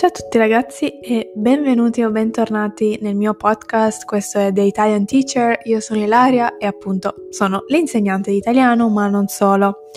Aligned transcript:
Ciao 0.00 0.08
a 0.08 0.12
tutti 0.12 0.38
ragazzi 0.38 0.98
e 1.00 1.30
benvenuti 1.34 2.02
o 2.02 2.10
bentornati 2.10 2.98
nel 3.02 3.14
mio 3.14 3.34
podcast, 3.34 4.06
questo 4.06 4.38
è 4.38 4.50
The 4.50 4.62
Italian 4.62 5.04
Teacher, 5.04 5.58
io 5.64 5.78
sono 5.80 6.02
Ilaria 6.02 6.56
e 6.56 6.64
appunto 6.64 7.26
sono 7.28 7.64
l'insegnante 7.66 8.30
di 8.30 8.38
italiano 8.38 8.88
ma 8.88 9.08
non 9.08 9.26
solo. 9.26 9.90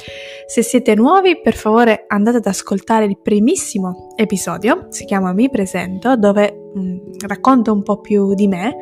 Se 0.46 0.62
siete 0.62 0.94
nuovi 0.94 1.40
per 1.40 1.54
favore 1.54 2.04
andate 2.08 2.36
ad 2.36 2.46
ascoltare 2.46 3.06
il 3.06 3.18
primissimo 3.18 4.14
episodio, 4.18 4.88
si 4.90 5.06
chiama 5.06 5.32
Mi 5.32 5.50
presento, 5.50 6.18
dove 6.18 6.52
mh, 6.74 6.82
mm, 6.82 6.98
racconto 7.26 7.72
un 7.72 7.82
po' 7.82 8.02
più 8.02 8.34
di 8.34 8.50
me. 8.50 8.76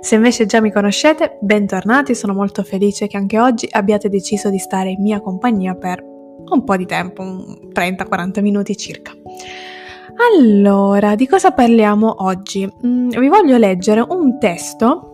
Se 0.00 0.14
invece 0.14 0.46
già 0.46 0.62
mi 0.62 0.72
conoscete, 0.72 1.36
bentornati, 1.42 2.14
sono 2.14 2.32
molto 2.32 2.62
felice 2.62 3.08
che 3.08 3.18
anche 3.18 3.38
oggi 3.38 3.68
abbiate 3.70 4.08
deciso 4.08 4.48
di 4.48 4.58
stare 4.58 4.88
in 4.88 5.02
mia 5.02 5.20
compagnia 5.20 5.74
per 5.74 6.02
un 6.02 6.64
po' 6.64 6.76
di 6.78 6.86
tempo, 6.86 7.22
30-40 7.74 8.40
minuti 8.40 8.74
circa. 8.74 9.12
Allora, 10.16 11.14
di 11.14 11.26
cosa 11.26 11.52
parliamo 11.52 12.24
oggi? 12.24 12.70
Mm, 12.86 13.08
vi 13.10 13.28
voglio 13.28 13.56
leggere 13.56 14.04
un 14.06 14.38
testo 14.38 15.08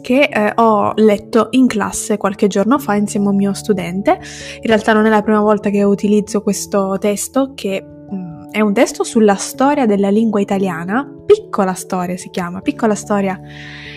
che 0.00 0.28
eh, 0.32 0.52
ho 0.54 0.92
letto 0.94 1.48
in 1.50 1.66
classe 1.66 2.16
qualche 2.16 2.46
giorno 2.46 2.78
fa 2.78 2.94
insieme 2.94 3.26
a 3.26 3.30
un 3.30 3.36
mio 3.36 3.52
studente. 3.52 4.12
In 4.60 4.66
realtà 4.66 4.92
non 4.92 5.04
è 5.06 5.10
la 5.10 5.22
prima 5.22 5.40
volta 5.40 5.68
che 5.68 5.82
utilizzo 5.82 6.42
questo 6.42 6.96
testo, 6.98 7.52
che 7.54 7.84
mm, 7.84 8.50
è 8.50 8.60
un 8.60 8.72
testo 8.72 9.04
sulla 9.04 9.34
storia 9.34 9.84
della 9.84 10.08
lingua 10.08 10.40
italiana, 10.40 11.06
piccola 11.26 11.74
storia 11.74 12.16
si 12.16 12.30
chiama, 12.30 12.60
piccola 12.60 12.94
storia 12.94 13.38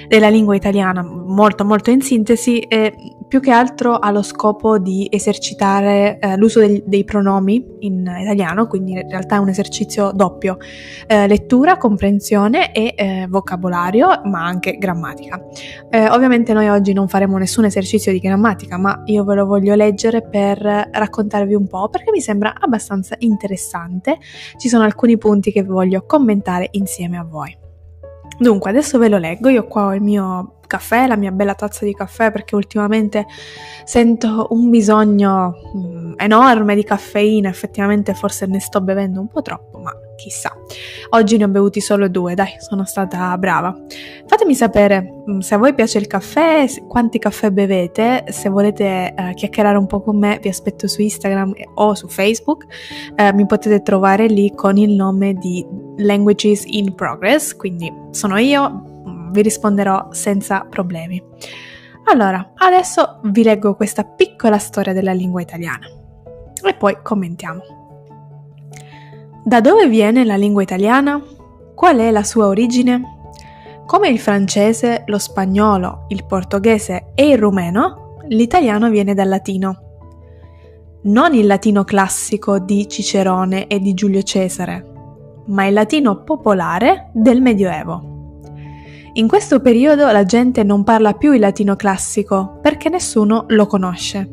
della 0.08 0.30
lingua 0.30 0.56
italiana, 0.56 1.04
molto 1.04 1.64
molto 1.64 1.92
in 1.92 2.02
sintesi, 2.02 2.60
e 2.60 2.94
più 3.30 3.40
che 3.40 3.52
altro 3.52 3.94
ha 3.94 4.10
lo 4.10 4.24
scopo 4.24 4.80
di 4.80 5.08
esercitare 5.10 6.18
eh, 6.20 6.36
l'uso 6.36 6.60
del, 6.60 6.82
dei 6.84 7.04
pronomi 7.04 7.64
in 7.82 8.00
italiano, 8.00 8.66
quindi 8.66 8.94
in 8.94 9.08
realtà 9.08 9.36
è 9.36 9.38
un 9.38 9.50
esercizio 9.50 10.12
doppio, 10.12 10.58
eh, 11.06 11.28
lettura, 11.28 11.78
comprensione 11.78 12.74
e 12.74 12.94
eh, 12.98 13.28
vocabolario, 13.30 14.22
ma 14.26 14.44
anche 14.44 14.78
grammatica. 14.80 15.40
Eh, 15.92 16.10
ovviamente 16.10 16.54
noi 16.54 16.70
oggi 16.70 16.92
non 16.92 17.08
faremo 17.08 17.38
nessun 17.38 17.66
esercizio 17.66 18.12
di 18.12 18.18
grammatica, 18.18 18.78
ma 18.78 19.04
io 19.06 19.24
ve 19.24 19.36
lo 19.36 19.46
voglio 19.46 19.76
leggere 19.76 20.24
per 20.24 20.60
raccontarvi 20.92 21.54
un 21.54 21.68
po' 21.68 21.88
perché 21.88 22.10
mi 22.10 22.22
sembra 22.22 22.56
abbastanza 22.60 23.16
interessante. 23.20 24.18
Ci 24.58 24.68
sono 24.68 24.84
alcuni 24.84 25.20
punti 25.20 25.52
che 25.52 25.64
voglio 25.64 26.04
commentare 26.08 26.70
insieme 26.72 27.20
a 27.20 27.24
voi. 27.24 27.56
Dunque, 28.40 28.72
adesso 28.72 28.98
ve 28.98 29.10
lo 29.10 29.18
leggo, 29.18 29.50
io 29.50 29.68
qua 29.68 29.86
ho 29.86 29.94
il 29.94 30.02
mio 30.02 30.59
caffè, 30.70 31.08
la 31.08 31.18
mia 31.18 31.32
bella 31.32 31.56
tazza 31.56 31.84
di 31.84 31.94
caffè 31.94 32.32
perché 32.32 32.56
ultimamente 32.56 33.26
sento 33.84 34.48
un 34.52 34.70
bisogno 34.70 35.56
mm, 35.76 36.14
enorme 36.18 36.76
di 36.76 36.84
caffeina, 36.84 37.50
effettivamente 37.50 38.14
forse 38.14 38.46
ne 38.46 38.60
sto 38.60 38.80
bevendo 38.80 39.20
un 39.20 39.28
po' 39.28 39.42
troppo, 39.42 39.80
ma 39.80 39.92
chissà. 40.16 40.56
Oggi 41.12 41.38
ne 41.38 41.46
ho 41.46 41.48
bevuti 41.48 41.82
solo 41.82 42.08
due, 42.08 42.36
dai, 42.36 42.56
sono 42.60 42.86
stata 42.86 43.36
brava. 43.38 43.76
Fatemi 44.28 44.54
sapere 44.54 45.24
mm, 45.28 45.40
se 45.40 45.56
a 45.56 45.58
voi 45.58 45.74
piace 45.74 45.98
il 45.98 46.06
caffè, 46.06 46.68
quanti 46.88 47.18
caffè 47.18 47.50
bevete, 47.50 48.26
se 48.28 48.50
volete 48.50 49.14
eh, 49.16 49.34
chiacchierare 49.34 49.78
un 49.78 49.88
po' 49.88 50.02
con 50.02 50.20
me, 50.20 50.38
vi 50.40 50.50
aspetto 50.50 50.88
su 50.88 51.02
Instagram 51.02 51.54
o 51.76 51.96
su 51.96 52.08
Facebook, 52.08 52.66
eh, 53.16 53.34
mi 53.34 53.46
potete 53.48 53.82
trovare 53.82 54.28
lì 54.28 54.54
con 54.54 54.78
il 54.78 54.92
nome 54.92 55.34
di 55.34 55.66
Languages 55.98 56.64
in 56.66 56.94
Progress, 56.94 57.56
quindi 57.56 57.92
sono 58.12 58.38
io, 58.38 58.99
vi 59.30 59.42
risponderò 59.42 60.10
senza 60.12 60.66
problemi. 60.70 61.22
Allora, 62.06 62.54
adesso 62.56 63.20
vi 63.24 63.44
leggo 63.44 63.76
questa 63.76 64.04
piccola 64.04 64.58
storia 64.58 64.94
della 64.94 65.14
lingua 65.14 65.42
italiana 65.42 65.86
e 66.64 66.74
poi 66.74 66.98
commentiamo. 67.04 67.62
Da 69.44 69.62
dove 69.62 69.88
viene 69.88 70.26
la 70.26 70.36
lingua 70.36 70.62
italiana? 70.62 71.22
Qual 71.76 71.98
è 71.98 72.12
la 72.12 72.24
sua 72.24 72.48
origine? 72.48 73.18
Come 73.86 74.10
il 74.10 74.20
francese, 74.20 75.04
lo 75.08 75.18
spagnolo, 75.18 76.06
il 76.10 76.26
portoghese 76.26 77.12
e 77.16 77.30
il 77.30 77.38
rumeno, 77.38 78.18
l'italiano 78.28 78.90
viene 78.90 79.14
dal 79.14 79.28
latino. 79.28 79.84
Non 81.04 81.34
il 81.34 81.48
latino 81.48 81.84
classico 81.84 82.60
di 82.60 82.88
Cicerone 82.88 83.68
e 83.68 83.80
di 83.80 83.94
Giulio 83.94 84.22
Cesare, 84.22 84.86
ma 85.48 85.66
il 85.66 85.74
latino 85.74 86.24
popolare 86.24 87.10
del 87.14 87.42
Medioevo. 87.42 88.19
In 89.20 89.28
questo 89.28 89.60
periodo 89.60 90.10
la 90.10 90.24
gente 90.24 90.64
non 90.64 90.86
parla 90.86 91.12
più 91.12 91.34
il 91.34 91.42
latino 91.42 91.76
classico 91.76 92.58
perché 92.62 92.88
nessuno 92.88 93.44
lo 93.50 93.68
conosce. 93.68 94.30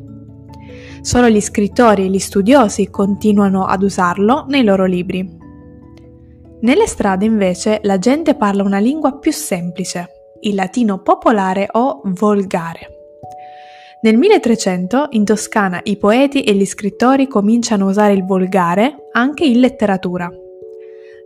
Solo 1.01 1.29
gli 1.29 1.41
scrittori 1.41 2.05
e 2.05 2.09
gli 2.09 2.21
studiosi 2.21 2.89
continuano 2.89 3.65
ad 3.65 3.83
usarlo 3.83 4.45
nei 4.47 4.63
loro 4.63 4.85
libri. 4.85 5.29
Nelle 6.61 6.87
strade 6.87 7.25
invece 7.25 7.81
la 7.83 7.99
gente 7.99 8.37
parla 8.37 8.63
una 8.63 8.79
lingua 8.79 9.19
più 9.19 9.33
semplice, 9.33 10.07
il 10.43 10.55
latino 10.55 11.03
popolare 11.03 11.67
o 11.73 12.03
volgare. 12.05 12.91
Nel 14.03 14.17
1300 14.17 15.09
in 15.11 15.25
Toscana 15.25 15.81
i 15.83 15.97
poeti 15.97 16.45
e 16.45 16.55
gli 16.55 16.65
scrittori 16.65 17.27
cominciano 17.27 17.87
a 17.87 17.91
usare 17.91 18.13
il 18.13 18.25
volgare 18.25 19.09
anche 19.11 19.45
in 19.45 19.59
letteratura. 19.59 20.31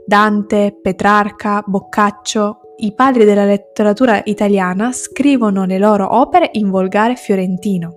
Dante, 0.07 0.79
Petrarca, 0.81 1.63
Boccaccio, 1.67 2.60
i 2.85 2.93
padri 2.95 3.25
della 3.25 3.45
letteratura 3.45 4.21
italiana 4.25 4.93
scrivono 4.93 5.65
le 5.65 5.79
loro 5.79 6.17
opere 6.19 6.51
in 6.53 6.71
volgare 6.71 7.17
fiorentino. 7.17 7.95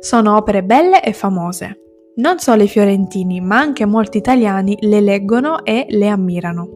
Sono 0.00 0.36
opere 0.36 0.62
belle 0.62 1.02
e 1.02 1.12
famose. 1.12 1.78
Non 2.16 2.38
solo 2.38 2.62
i 2.62 2.68
fiorentini, 2.68 3.40
ma 3.40 3.58
anche 3.58 3.86
molti 3.86 4.18
italiani 4.18 4.76
le 4.80 5.00
leggono 5.00 5.64
e 5.64 5.86
le 5.88 6.08
ammirano. 6.08 6.68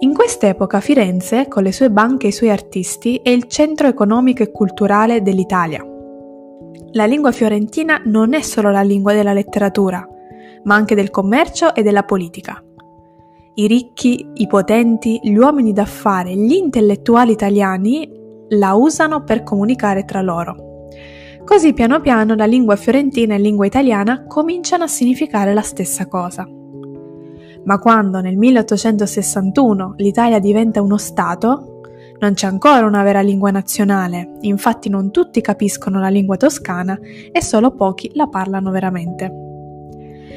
In 0.00 0.14
quest'epoca 0.14 0.80
Firenze, 0.80 1.48
con 1.48 1.62
le 1.62 1.72
sue 1.72 1.90
banche 1.90 2.26
e 2.26 2.28
i 2.30 2.32
suoi 2.32 2.50
artisti, 2.50 3.20
è 3.22 3.28
il 3.28 3.44
centro 3.48 3.86
economico 3.86 4.42
e 4.42 4.50
culturale 4.50 5.20
dell'Italia. 5.20 5.84
La 6.92 7.04
lingua 7.04 7.32
fiorentina 7.32 8.00
non 8.06 8.32
è 8.32 8.40
solo 8.40 8.70
la 8.70 8.82
lingua 8.82 9.12
della 9.12 9.34
letteratura, 9.34 10.08
ma 10.64 10.74
anche 10.74 10.94
del 10.94 11.10
commercio 11.10 11.74
e 11.74 11.82
della 11.82 12.04
politica. 12.04 12.62
I 13.60 13.66
ricchi, 13.66 14.26
i 14.36 14.46
potenti, 14.46 15.20
gli 15.22 15.36
uomini 15.36 15.74
d'affare, 15.74 16.34
gli 16.34 16.54
intellettuali 16.54 17.32
italiani 17.32 18.10
la 18.48 18.72
usano 18.72 19.22
per 19.22 19.42
comunicare 19.42 20.06
tra 20.06 20.22
loro. 20.22 20.86
Così 21.44 21.74
piano 21.74 22.00
piano 22.00 22.34
la 22.34 22.46
lingua 22.46 22.76
fiorentina 22.76 23.34
e 23.34 23.36
la 23.36 23.42
lingua 23.42 23.66
italiana 23.66 24.24
cominciano 24.26 24.84
a 24.84 24.86
significare 24.86 25.52
la 25.52 25.60
stessa 25.60 26.06
cosa. 26.06 26.48
Ma 27.64 27.78
quando 27.78 28.22
nel 28.22 28.38
1861 28.38 29.92
l'Italia 29.98 30.38
diventa 30.38 30.80
uno 30.80 30.96
Stato, 30.96 31.82
non 32.18 32.32
c'è 32.32 32.46
ancora 32.46 32.86
una 32.86 33.02
vera 33.02 33.20
lingua 33.20 33.50
nazionale, 33.50 34.38
infatti 34.40 34.88
non 34.88 35.10
tutti 35.10 35.42
capiscono 35.42 36.00
la 36.00 36.08
lingua 36.08 36.38
toscana 36.38 36.98
e 37.30 37.42
solo 37.42 37.74
pochi 37.74 38.10
la 38.14 38.26
parlano 38.26 38.70
veramente. 38.70 39.48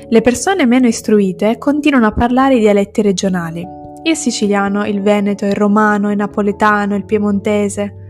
Le 0.10 0.22
persone 0.22 0.66
meno 0.66 0.88
istruite 0.88 1.58
continuano 1.58 2.08
a 2.08 2.12
parlare 2.12 2.56
i 2.56 2.60
dialetti 2.60 3.02
regionali, 3.02 3.66
il 4.04 4.16
siciliano, 4.16 4.86
il 4.86 5.02
veneto, 5.02 5.46
il 5.46 5.54
romano, 5.54 6.12
il 6.12 6.18
napoletano, 6.18 6.96
il 6.96 7.06
piemontese. 7.06 8.02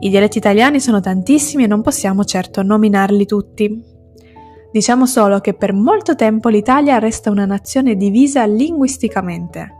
I 0.00 0.08
dialetti 0.08 0.38
italiani 0.38 0.80
sono 0.80 1.00
tantissimi 1.00 1.64
e 1.64 1.66
non 1.68 1.82
possiamo 1.82 2.24
certo 2.24 2.62
nominarli 2.62 3.26
tutti. 3.26 3.84
Diciamo 4.72 5.06
solo 5.06 5.40
che 5.40 5.54
per 5.54 5.72
molto 5.72 6.14
tempo 6.14 6.48
l'Italia 6.48 6.98
resta 6.98 7.30
una 7.30 7.44
nazione 7.44 7.96
divisa 7.96 8.44
linguisticamente. 8.44 9.74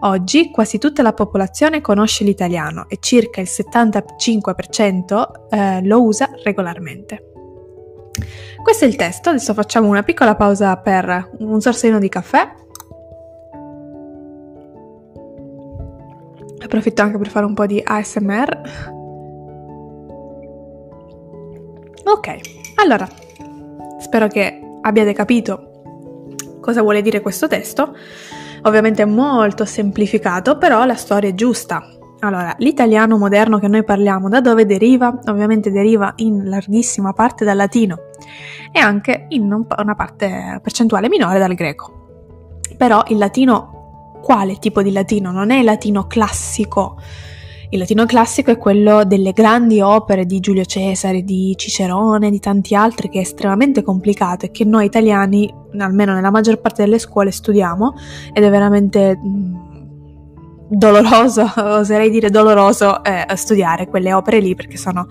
Oggi 0.00 0.50
quasi 0.50 0.78
tutta 0.78 1.02
la 1.02 1.12
popolazione 1.12 1.80
conosce 1.80 2.24
l'italiano 2.24 2.86
e 2.88 2.98
circa 3.00 3.40
il 3.40 3.48
75% 3.50 5.48
eh, 5.50 5.84
lo 5.84 6.02
usa 6.02 6.28
regolarmente. 6.42 7.33
Questo 8.64 8.86
è 8.86 8.88
il 8.88 8.96
testo, 8.96 9.28
adesso 9.28 9.52
facciamo 9.52 9.88
una 9.88 10.02
piccola 10.02 10.36
pausa 10.36 10.74
per 10.78 11.32
un 11.38 11.60
sorsino 11.60 11.98
di 11.98 12.08
caffè. 12.08 12.50
Approfitto 16.62 17.02
anche 17.02 17.18
per 17.18 17.28
fare 17.28 17.44
un 17.44 17.52
po' 17.52 17.66
di 17.66 17.82
ASMR. 17.84 18.60
Ok, 22.04 22.36
allora, 22.76 23.06
spero 23.98 24.28
che 24.28 24.60
abbiate 24.80 25.12
capito 25.12 25.72
cosa 26.62 26.80
vuole 26.80 27.02
dire 27.02 27.20
questo 27.20 27.46
testo. 27.48 27.94
Ovviamente 28.62 29.02
è 29.02 29.06
molto 29.06 29.66
semplificato, 29.66 30.56
però 30.56 30.86
la 30.86 30.96
storia 30.96 31.28
è 31.28 31.34
giusta. 31.34 31.86
Allora, 32.20 32.54
l'italiano 32.56 33.18
moderno 33.18 33.58
che 33.58 33.68
noi 33.68 33.84
parliamo 33.84 34.30
da 34.30 34.40
dove 34.40 34.64
deriva? 34.64 35.18
Ovviamente 35.26 35.70
deriva 35.70 36.14
in 36.16 36.48
larghissima 36.48 37.12
parte 37.12 37.44
dal 37.44 37.56
latino 37.56 38.03
e 38.72 38.78
anche 38.78 39.26
in 39.30 39.44
una 39.52 39.94
parte 39.94 40.58
percentuale 40.62 41.08
minore 41.08 41.38
dal 41.38 41.54
greco. 41.54 41.92
Però 42.76 43.02
il 43.08 43.18
latino, 43.18 44.18
quale 44.22 44.58
tipo 44.58 44.82
di 44.82 44.92
latino? 44.92 45.30
Non 45.30 45.50
è 45.50 45.58
il 45.58 45.64
latino 45.64 46.06
classico, 46.06 46.96
Il 47.74 47.80
latino 47.80 48.06
classico 48.06 48.52
è 48.52 48.56
quello 48.56 49.04
delle 49.04 49.32
grandi 49.32 49.80
opere 49.80 50.26
di 50.26 50.38
Giulio 50.38 50.64
Cesare, 50.64 51.22
di 51.22 51.54
Cicerone, 51.56 52.30
di 52.30 52.38
tanti 52.38 52.74
altri, 52.76 53.08
che 53.08 53.18
è 53.18 53.22
estremamente 53.22 53.82
complicato 53.82 54.46
e 54.46 54.52
che 54.52 54.64
noi 54.64 54.84
italiani, 54.84 55.52
almeno 55.78 56.14
nella 56.14 56.30
maggior 56.30 56.60
parte 56.60 56.84
delle 56.84 57.00
scuole, 57.00 57.32
studiamo 57.32 57.94
ed 58.32 58.44
è 58.44 58.50
veramente 58.50 59.16
mm, 59.16 59.63
doloroso, 60.68 61.50
oserei 61.56 62.10
dire 62.10 62.30
doloroso, 62.30 63.02
eh, 63.04 63.26
studiare 63.34 63.86
quelle 63.86 64.12
opere 64.12 64.40
lì 64.40 64.54
perché 64.54 64.76
sono 64.76 65.06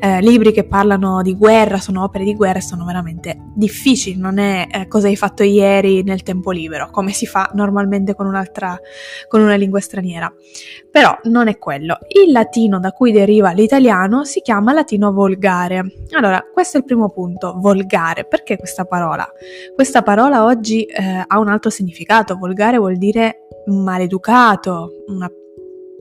eh, 0.00 0.20
libri 0.20 0.52
che 0.52 0.64
parlano 0.64 1.22
di 1.22 1.36
guerra, 1.36 1.78
sono 1.78 2.02
opere 2.02 2.24
di 2.24 2.34
guerra 2.34 2.58
e 2.58 2.62
sono 2.62 2.84
veramente 2.84 3.50
difficili, 3.54 4.18
non 4.18 4.38
è 4.38 4.66
eh, 4.70 4.88
cosa 4.88 5.08
hai 5.08 5.16
fatto 5.16 5.42
ieri 5.42 6.02
nel 6.02 6.22
tempo 6.22 6.50
libero, 6.50 6.90
come 6.90 7.12
si 7.12 7.26
fa 7.26 7.50
normalmente 7.54 8.14
con 8.14 8.26
un'altra, 8.26 8.78
con 9.28 9.40
una 9.40 9.54
lingua 9.54 9.80
straniera. 9.80 10.32
Però 10.90 11.18
non 11.24 11.48
è 11.48 11.58
quello. 11.58 11.98
Il 12.08 12.32
latino 12.32 12.78
da 12.78 12.92
cui 12.92 13.12
deriva 13.12 13.52
l'italiano 13.52 14.24
si 14.24 14.40
chiama 14.40 14.72
latino 14.72 15.12
volgare. 15.12 15.84
Allora, 16.10 16.42
questo 16.52 16.76
è 16.76 16.80
il 16.80 16.86
primo 16.86 17.08
punto, 17.10 17.54
volgare. 17.56 18.26
Perché 18.26 18.58
questa 18.58 18.84
parola? 18.84 19.26
Questa 19.74 20.02
parola 20.02 20.44
oggi 20.44 20.84
eh, 20.84 21.24
ha 21.26 21.38
un 21.38 21.48
altro 21.48 21.70
significato, 21.70 22.36
volgare 22.36 22.76
vuol 22.76 22.98
dire 22.98 23.46
maleducato, 23.66 25.04
una 25.06 25.30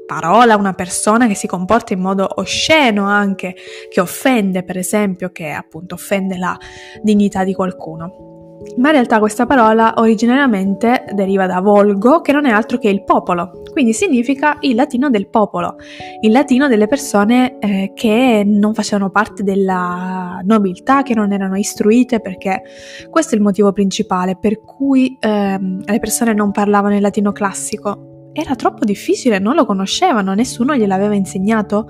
parola, 0.05 0.57
una 0.57 0.73
persona 0.73 1.27
che 1.27 1.35
si 1.35 1.47
comporta 1.47 1.93
in 1.93 2.01
modo 2.01 2.27
osceno 2.35 3.05
anche, 3.05 3.55
che 3.89 4.01
offende 4.01 4.63
per 4.63 4.77
esempio, 4.77 5.29
che 5.31 5.51
appunto 5.51 5.95
offende 5.95 6.37
la 6.37 6.57
dignità 7.01 7.43
di 7.43 7.53
qualcuno. 7.53 8.30
Ma 8.77 8.87
in 8.87 8.93
realtà 8.93 9.19
questa 9.19 9.45
parola 9.45 9.95
originariamente 9.97 11.05
deriva 11.13 11.45
da 11.45 11.59
volgo, 11.59 12.21
che 12.21 12.31
non 12.31 12.45
è 12.45 12.51
altro 12.51 12.77
che 12.77 12.89
il 12.89 13.03
popolo, 13.03 13.61
quindi 13.71 13.93
significa 13.93 14.57
il 14.61 14.75
latino 14.75 15.09
del 15.09 15.27
popolo, 15.27 15.75
il 16.21 16.31
latino 16.31 16.67
delle 16.67 16.87
persone 16.87 17.57
eh, 17.59 17.91
che 17.93 18.43
non 18.45 18.73
facevano 18.73 19.09
parte 19.09 19.43
della 19.43 20.39
nobiltà, 20.43 21.03
che 21.03 21.13
non 21.13 21.31
erano 21.33 21.57
istruite, 21.57 22.21
perché 22.21 22.61
questo 23.09 23.35
è 23.35 23.37
il 23.37 23.43
motivo 23.43 23.71
principale 23.71 24.37
per 24.37 24.61
cui 24.61 25.17
eh, 25.19 25.59
le 25.59 25.99
persone 25.99 26.33
non 26.33 26.51
parlavano 26.51 26.95
il 26.95 27.01
latino 27.01 27.31
classico. 27.31 28.29
Era 28.33 28.55
troppo 28.55 28.85
difficile, 28.85 29.39
non 29.39 29.55
lo 29.55 29.65
conoscevano, 29.65 30.33
nessuno 30.33 30.75
gliel'aveva 30.75 31.13
insegnato. 31.13 31.89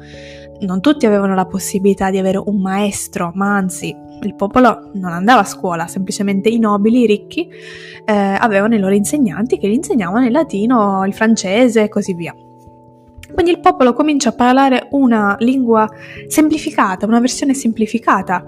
Non 0.62 0.81
tutti 0.81 1.06
avevano 1.06 1.35
la 1.35 1.45
possibilità 1.45 2.09
di 2.09 2.17
avere 2.17 2.41
un 2.44 2.59
maestro, 2.59 3.31
ma 3.35 3.56
anzi 3.56 3.95
il 4.23 4.35
popolo 4.35 4.91
non 4.94 5.12
andava 5.12 5.41
a 5.41 5.45
scuola, 5.45 5.88
semplicemente 5.88 6.50
i 6.50 6.59
nobili, 6.59 7.01
i 7.01 7.06
ricchi, 7.06 7.50
eh, 8.06 8.13
avevano 8.13 8.75
i 8.75 8.79
loro 8.79 8.94
insegnanti 8.94 9.57
che 9.57 9.68
gli 9.68 9.73
insegnavano 9.73 10.25
il 10.25 10.31
latino, 10.31 11.06
il 11.06 11.13
francese 11.13 11.83
e 11.83 11.89
così 11.89 12.13
via. 12.13 12.35
Quindi 13.33 13.51
il 13.51 13.59
popolo 13.59 13.94
comincia 13.94 14.29
a 14.29 14.33
parlare 14.33 14.88
una 14.91 15.35
lingua 15.39 15.89
semplificata, 16.27 17.06
una 17.06 17.19
versione 17.19 17.53
semplificata 17.53 18.44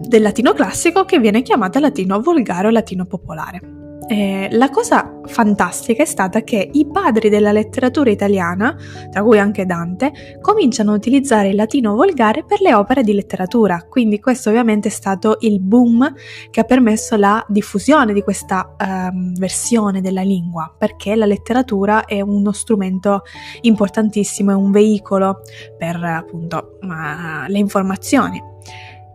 del 0.00 0.22
latino 0.22 0.52
classico 0.52 1.04
che 1.04 1.18
viene 1.18 1.42
chiamata 1.42 1.78
latino 1.78 2.20
volgare 2.20 2.66
o 2.66 2.70
latino 2.70 3.04
popolare. 3.04 3.77
Eh, 4.10 4.48
la 4.52 4.70
cosa 4.70 5.20
fantastica 5.26 6.02
è 6.02 6.06
stata 6.06 6.40
che 6.40 6.70
i 6.72 6.86
padri 6.90 7.28
della 7.28 7.52
letteratura 7.52 8.08
italiana, 8.08 8.74
tra 9.10 9.22
cui 9.22 9.38
anche 9.38 9.66
Dante, 9.66 10.38
cominciano 10.40 10.92
a 10.92 10.94
utilizzare 10.94 11.48
il 11.48 11.56
latino 11.56 11.94
volgare 11.94 12.42
per 12.42 12.62
le 12.62 12.72
opere 12.72 13.02
di 13.02 13.12
letteratura, 13.12 13.84
quindi 13.86 14.18
questo 14.18 14.48
ovviamente 14.48 14.88
è 14.88 14.90
stato 14.90 15.36
il 15.40 15.60
boom 15.60 16.10
che 16.50 16.60
ha 16.60 16.64
permesso 16.64 17.16
la 17.16 17.44
diffusione 17.48 18.14
di 18.14 18.22
questa 18.22 18.76
ehm, 18.78 19.34
versione 19.34 20.00
della 20.00 20.22
lingua, 20.22 20.74
perché 20.76 21.14
la 21.14 21.26
letteratura 21.26 22.06
è 22.06 22.22
uno 22.22 22.52
strumento 22.52 23.24
importantissimo, 23.60 24.52
è 24.52 24.54
un 24.54 24.70
veicolo 24.70 25.40
per 25.76 26.02
appunto 26.02 26.78
uh, 26.80 27.46
le 27.46 27.58
informazioni. 27.58 28.56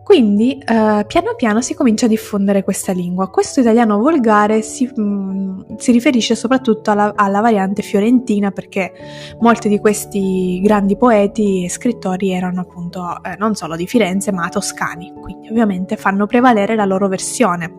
Quindi 0.04 0.58
eh, 0.58 1.04
piano 1.06 1.34
piano 1.34 1.62
si 1.62 1.72
comincia 1.74 2.04
a 2.04 2.10
diffondere 2.10 2.62
questa 2.62 2.92
lingua. 2.92 3.30
Questo 3.30 3.60
italiano 3.60 3.98
volgare 3.98 4.60
si, 4.60 4.84
mh, 4.84 5.02
mm, 5.02 5.60
si 5.78 5.92
riferisce 5.92 6.34
soprattutto 6.34 6.90
alla, 6.90 7.14
alla, 7.16 7.40
variante 7.40 7.80
fiorentina 7.80 8.50
perché 8.50 8.92
molti 9.40 9.70
di 9.70 9.78
questi 9.78 10.60
grandi 10.62 10.98
poeti 10.98 11.64
e 11.64 11.70
scrittori 11.70 12.32
erano 12.32 12.60
appunto 12.60 13.16
eh, 13.24 13.34
non 13.38 13.54
solo 13.54 13.76
di 13.76 13.86
Firenze 13.86 14.30
ma 14.30 14.46
toscani, 14.50 15.10
quindi 15.18 15.48
ovviamente 15.48 15.96
fanno 15.96 16.26
prevalere 16.26 16.74
la 16.76 16.84
loro 16.84 17.08
versione. 17.08 17.78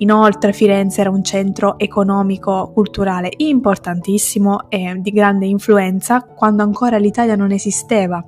Inoltre 0.00 0.52
Firenze 0.52 1.00
era 1.00 1.10
un 1.10 1.22
centro 1.22 1.78
economico-culturale 1.78 3.32
importantissimo 3.38 4.68
e 4.68 4.96
di 4.98 5.10
grande 5.10 5.46
influenza 5.46 6.22
quando 6.22 6.62
ancora 6.62 6.98
l'Italia 6.98 7.36
non 7.36 7.52
esisteva. 7.52 8.24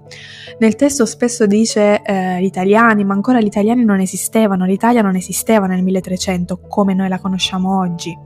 Nel 0.59 0.77
testo 0.77 1.07
spesso 1.07 1.47
dice 1.47 2.03
eh, 2.03 2.41
gli 2.41 2.45
italiani, 2.45 3.05
ma 3.05 3.15
ancora 3.15 3.41
gli 3.41 3.47
italiani 3.47 3.85
non 3.85 4.01
esistevano, 4.01 4.65
l'Italia 4.65 5.03
non 5.03 5.17
esisteva 5.17 5.67
nel 5.67 5.83
1300 5.83 6.61
come 6.69 6.95
noi 6.95 7.09
la 7.09 7.19
conosciamo 7.19 7.79
oggi 7.79 8.17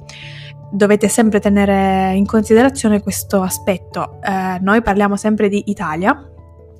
dovete 0.68 1.08
sempre 1.08 1.38
tenere 1.38 2.12
in 2.16 2.26
considerazione 2.26 3.00
questo 3.00 3.40
aspetto. 3.40 4.18
Eh, 4.20 4.58
noi 4.60 4.82
parliamo 4.82 5.16
sempre 5.16 5.48
di 5.48 5.62
Italia, 5.66 6.35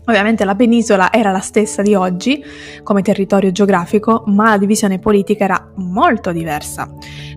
Ovviamente 0.07 0.45
la 0.45 0.55
penisola 0.55 1.13
era 1.13 1.31
la 1.31 1.41
stessa 1.41 1.83
di 1.83 1.95
oggi 1.95 2.43
come 2.83 3.03
territorio 3.03 3.51
geografico, 3.51 4.23
ma 4.27 4.51
la 4.51 4.59
divisione 4.59 4.99
politica 4.99 5.45
era 5.45 5.73
molto 5.77 6.33
diversa. 6.33 6.89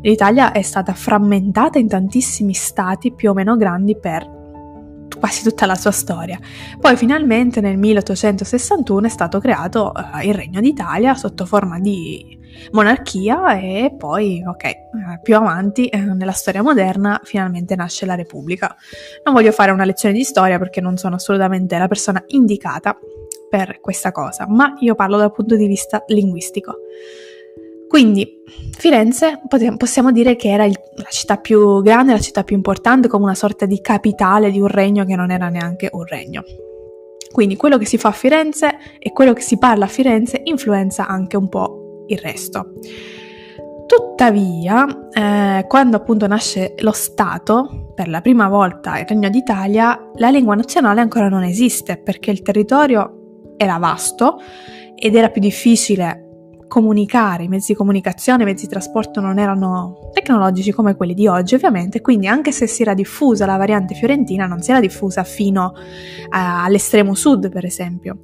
L'Italia 0.02 0.52
è 0.52 0.62
stata 0.62 0.94
frammentata 0.94 1.80
in 1.80 1.88
tantissimi 1.88 2.54
stati 2.54 3.12
più 3.12 3.32
o 3.32 3.34
meno 3.34 3.58
grandi 3.58 3.98
per 3.98 4.38
quasi 5.20 5.44
tutta 5.44 5.66
la 5.66 5.76
sua 5.76 5.92
storia. 5.92 6.40
Poi 6.80 6.96
finalmente 6.96 7.60
nel 7.60 7.78
1861 7.78 9.08
è 9.08 9.10
stato 9.10 9.40
creato 9.40 9.92
uh, 9.94 10.26
il 10.26 10.34
Regno 10.34 10.62
d'Italia 10.62 11.16
sotto 11.16 11.46
forma 11.46 11.80
di 11.80 12.39
monarchia 12.72 13.60
e 13.60 13.94
poi, 13.98 14.44
ok, 14.46 14.64
eh, 14.64 14.80
più 15.22 15.36
avanti 15.36 15.88
eh, 15.88 15.98
nella 15.98 16.32
storia 16.32 16.62
moderna 16.62 17.20
finalmente 17.24 17.76
nasce 17.76 18.06
la 18.06 18.16
Repubblica. 18.16 18.76
Non 19.24 19.34
voglio 19.34 19.52
fare 19.52 19.72
una 19.72 19.86
lezione 19.86 20.14
di 20.14 20.24
storia 20.24 20.58
perché 20.58 20.82
non 20.82 20.98
sono 20.98 21.16
assolutamente 21.16 21.78
la 21.78 21.88
persona 21.88 22.24
indicata 22.28 22.98
per 23.50 23.80
questa 23.82 24.12
cosa, 24.12 24.48
ma 24.48 24.76
io 24.80 24.96
parlo 24.96 25.18
dal 25.18 25.32
punto 25.32 25.56
di 25.56 25.68
vista 25.68 26.04
linguistico. 26.08 26.76
Quindi 27.88 28.44
Firenze 28.78 29.42
possiamo 29.76 30.12
dire 30.12 30.36
che 30.36 30.50
era 30.50 30.64
il, 30.64 30.80
la 30.94 31.10
città 31.10 31.38
più 31.38 31.82
grande, 31.82 32.14
la 32.14 32.20
città 32.20 32.44
più 32.44 32.56
importante, 32.56 33.08
come 33.08 33.24
una 33.24 33.34
sorta 33.34 33.66
di 33.66 33.82
capitale 33.82 34.52
di 34.52 34.60
un 34.60 34.68
regno 34.68 35.06
che 35.06 35.16
non 35.16 35.32
era 35.32 35.50
neanche 35.50 35.90
un 35.92 36.06
regno. 36.06 36.44
Quindi 37.32 37.56
quello 37.56 37.80
che 37.80 37.86
si 37.86 37.98
fa 37.98 38.10
a 38.10 38.14
Firenze 38.14 38.78
e 39.00 39.12
quello 39.12 39.34
che 39.34 39.42
si 39.42 39.58
parla 39.58 39.86
a 39.86 39.88
Firenze 39.88 40.42
influenza 40.44 41.08
anche 41.08 41.36
un 41.36 41.50
po' 41.50 41.89
il 42.10 42.18
resto. 42.20 42.74
Tuttavia, 43.86 44.86
eh, 45.12 45.66
quando 45.68 45.98
appunto 45.98 46.28
nasce 46.28 46.76
lo 46.80 46.92
Stato, 46.92 47.92
per 47.96 48.08
la 48.08 48.22
prima 48.22 48.48
volta 48.48 49.00
il 49.00 49.06
Regno 49.08 49.30
d'Italia, 49.30 50.00
la 50.16 50.30
lingua 50.30 50.54
nazionale 50.54 51.02
ancora 51.02 51.28
non 51.28 51.44
esiste 51.44 51.98
perché 51.98 52.30
il 52.30 52.44
territorio 52.44 53.54
era 53.58 53.78
vasto 53.78 54.38
ed 54.96 55.16
era 55.16 55.30
più 55.30 55.42
difficile 55.42 56.26
comunicare, 56.68 57.44
i 57.44 57.48
mezzi 57.48 57.72
di 57.72 57.78
comunicazione, 57.78 58.44
i 58.44 58.46
mezzi 58.46 58.66
di 58.66 58.72
trasporto 58.72 59.20
non 59.20 59.40
erano 59.40 60.12
tecnologici 60.14 60.72
come 60.72 60.96
quelli 60.96 61.16
di 61.16 61.28
oggi 61.28 61.56
ovviamente, 61.56 62.00
quindi 62.00 62.28
anche 62.28 62.52
se 62.52 62.68
si 62.68 62.84
era 62.84 62.94
diffusa 62.94 63.46
la 63.46 63.58
variante 63.58 63.96
fiorentina 63.96 64.46
non 64.46 64.62
si 64.62 64.70
era 64.70 64.80
diffusa 64.80 65.24
fino 65.24 65.74
a, 66.30 66.64
all'estremo 66.64 67.16
sud 67.16 67.50
per 67.50 67.66
esempio. 67.66 68.20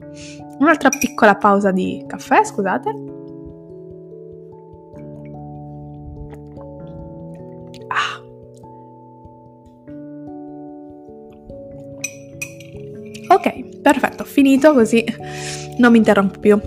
Un'altra 0.60 0.90
piccola 0.90 1.36
pausa 1.36 1.72
di 1.72 2.04
caffè, 2.08 2.46
scusate. 2.46 3.15
Perfetto, 13.86 14.24
finito 14.24 14.74
così 14.74 15.06
non 15.78 15.92
mi 15.92 16.00
interrompo 16.00 16.40
più. 16.40 16.60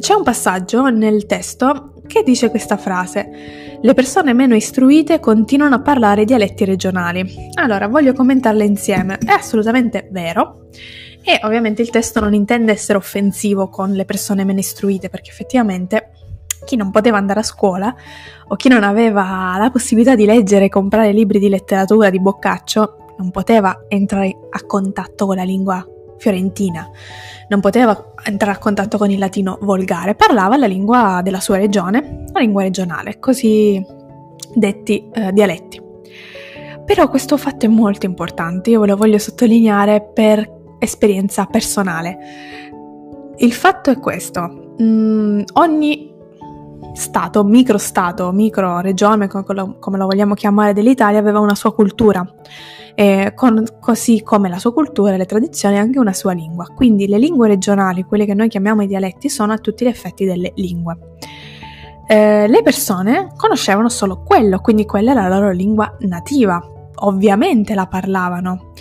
C'è 0.00 0.14
un 0.14 0.22
passaggio 0.22 0.88
nel 0.88 1.26
testo 1.26 1.92
che 2.06 2.22
dice 2.22 2.48
questa 2.48 2.78
frase. 2.78 3.78
Le 3.82 3.92
persone 3.92 4.32
meno 4.32 4.54
istruite 4.54 5.20
continuano 5.20 5.74
a 5.74 5.82
parlare 5.82 6.24
dialetti 6.24 6.64
regionali. 6.64 7.50
Allora, 7.56 7.86
voglio 7.88 8.14
commentarle 8.14 8.64
insieme. 8.64 9.18
È 9.18 9.30
assolutamente 9.30 10.08
vero. 10.10 10.68
E 11.22 11.38
ovviamente 11.42 11.82
il 11.82 11.90
testo 11.90 12.20
non 12.20 12.32
intende 12.32 12.72
essere 12.72 12.96
offensivo 12.96 13.68
con 13.68 13.92
le 13.92 14.06
persone 14.06 14.42
meno 14.44 14.60
istruite, 14.60 15.10
perché 15.10 15.28
effettivamente 15.28 16.12
chi 16.64 16.76
non 16.76 16.90
poteva 16.90 17.18
andare 17.18 17.40
a 17.40 17.42
scuola 17.42 17.94
o 18.48 18.56
chi 18.56 18.70
non 18.70 18.84
aveva 18.84 19.56
la 19.58 19.68
possibilità 19.70 20.14
di 20.14 20.24
leggere 20.24 20.64
e 20.64 20.70
comprare 20.70 21.12
libri 21.12 21.38
di 21.38 21.50
letteratura 21.50 22.08
di 22.08 22.20
Boccaccio 22.20 23.14
non 23.18 23.30
poteva 23.30 23.84
entrare 23.88 24.34
a 24.48 24.64
contatto 24.64 25.26
con 25.26 25.36
la 25.36 25.42
lingua 25.42 25.86
fiorentina, 26.18 26.88
non 27.48 27.60
poteva 27.60 28.12
entrare 28.24 28.56
a 28.56 28.58
contatto 28.58 28.98
con 28.98 29.10
il 29.10 29.18
latino 29.18 29.58
volgare, 29.60 30.14
parlava 30.14 30.56
la 30.56 30.66
lingua 30.66 31.20
della 31.22 31.40
sua 31.40 31.56
regione, 31.56 32.24
la 32.32 32.40
lingua 32.40 32.62
regionale, 32.62 33.18
così 33.18 33.84
detti 34.54 35.08
eh, 35.12 35.32
dialetti. 35.32 35.82
Però 36.84 37.08
questo 37.08 37.36
fatto 37.36 37.66
è 37.66 37.68
molto 37.68 38.06
importante, 38.06 38.70
io 38.70 38.80
ve 38.80 38.86
lo 38.86 38.96
voglio 38.96 39.18
sottolineare 39.18 40.02
per 40.02 40.48
esperienza 40.78 41.44
personale. 41.46 42.18
Il 43.38 43.52
fatto 43.52 43.90
è 43.90 43.98
questo, 43.98 44.74
mm, 44.80 45.42
ogni 45.54 46.14
stato, 46.94 47.44
microstato, 47.44 48.30
micro 48.32 48.80
regione, 48.80 49.28
come 49.28 49.98
lo 49.98 50.06
vogliamo 50.06 50.34
chiamare, 50.34 50.72
dell'Italia 50.72 51.18
aveva 51.18 51.40
una 51.40 51.54
sua 51.54 51.74
cultura, 51.74 52.24
eh, 52.96 53.32
con, 53.34 53.62
così 53.78 54.22
come 54.22 54.48
la 54.48 54.58
sua 54.58 54.72
cultura 54.72 55.12
e 55.12 55.18
le 55.18 55.26
tradizioni 55.26 55.78
anche 55.78 55.98
una 55.98 56.14
sua 56.14 56.32
lingua. 56.32 56.66
Quindi 56.74 57.06
le 57.06 57.18
lingue 57.18 57.46
regionali, 57.46 58.04
quelle 58.04 58.24
che 58.24 58.32
noi 58.32 58.48
chiamiamo 58.48 58.82
i 58.82 58.86
dialetti, 58.86 59.28
sono 59.28 59.52
a 59.52 59.58
tutti 59.58 59.84
gli 59.84 59.88
effetti 59.88 60.24
delle 60.24 60.52
lingue. 60.56 60.98
Eh, 62.08 62.48
le 62.48 62.62
persone 62.62 63.32
conoscevano 63.36 63.90
solo 63.90 64.22
quello, 64.22 64.60
quindi 64.60 64.86
quella 64.86 65.10
era 65.10 65.28
la 65.28 65.38
loro 65.38 65.50
lingua 65.50 65.94
nativa, 66.00 66.60
ovviamente 67.00 67.74
la 67.74 67.86
parlavano. 67.86 68.72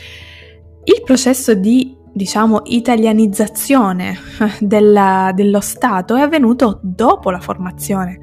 Il 0.85 1.01
processo 1.03 1.53
di 1.53 1.97
diciamo, 2.13 2.61
italianizzazione 2.63 4.15
della, 4.61 5.33
dello 5.35 5.59
Stato 5.59 6.15
è 6.15 6.21
avvenuto 6.21 6.79
dopo 6.81 7.31
la 7.31 7.41
formazione 7.41 8.19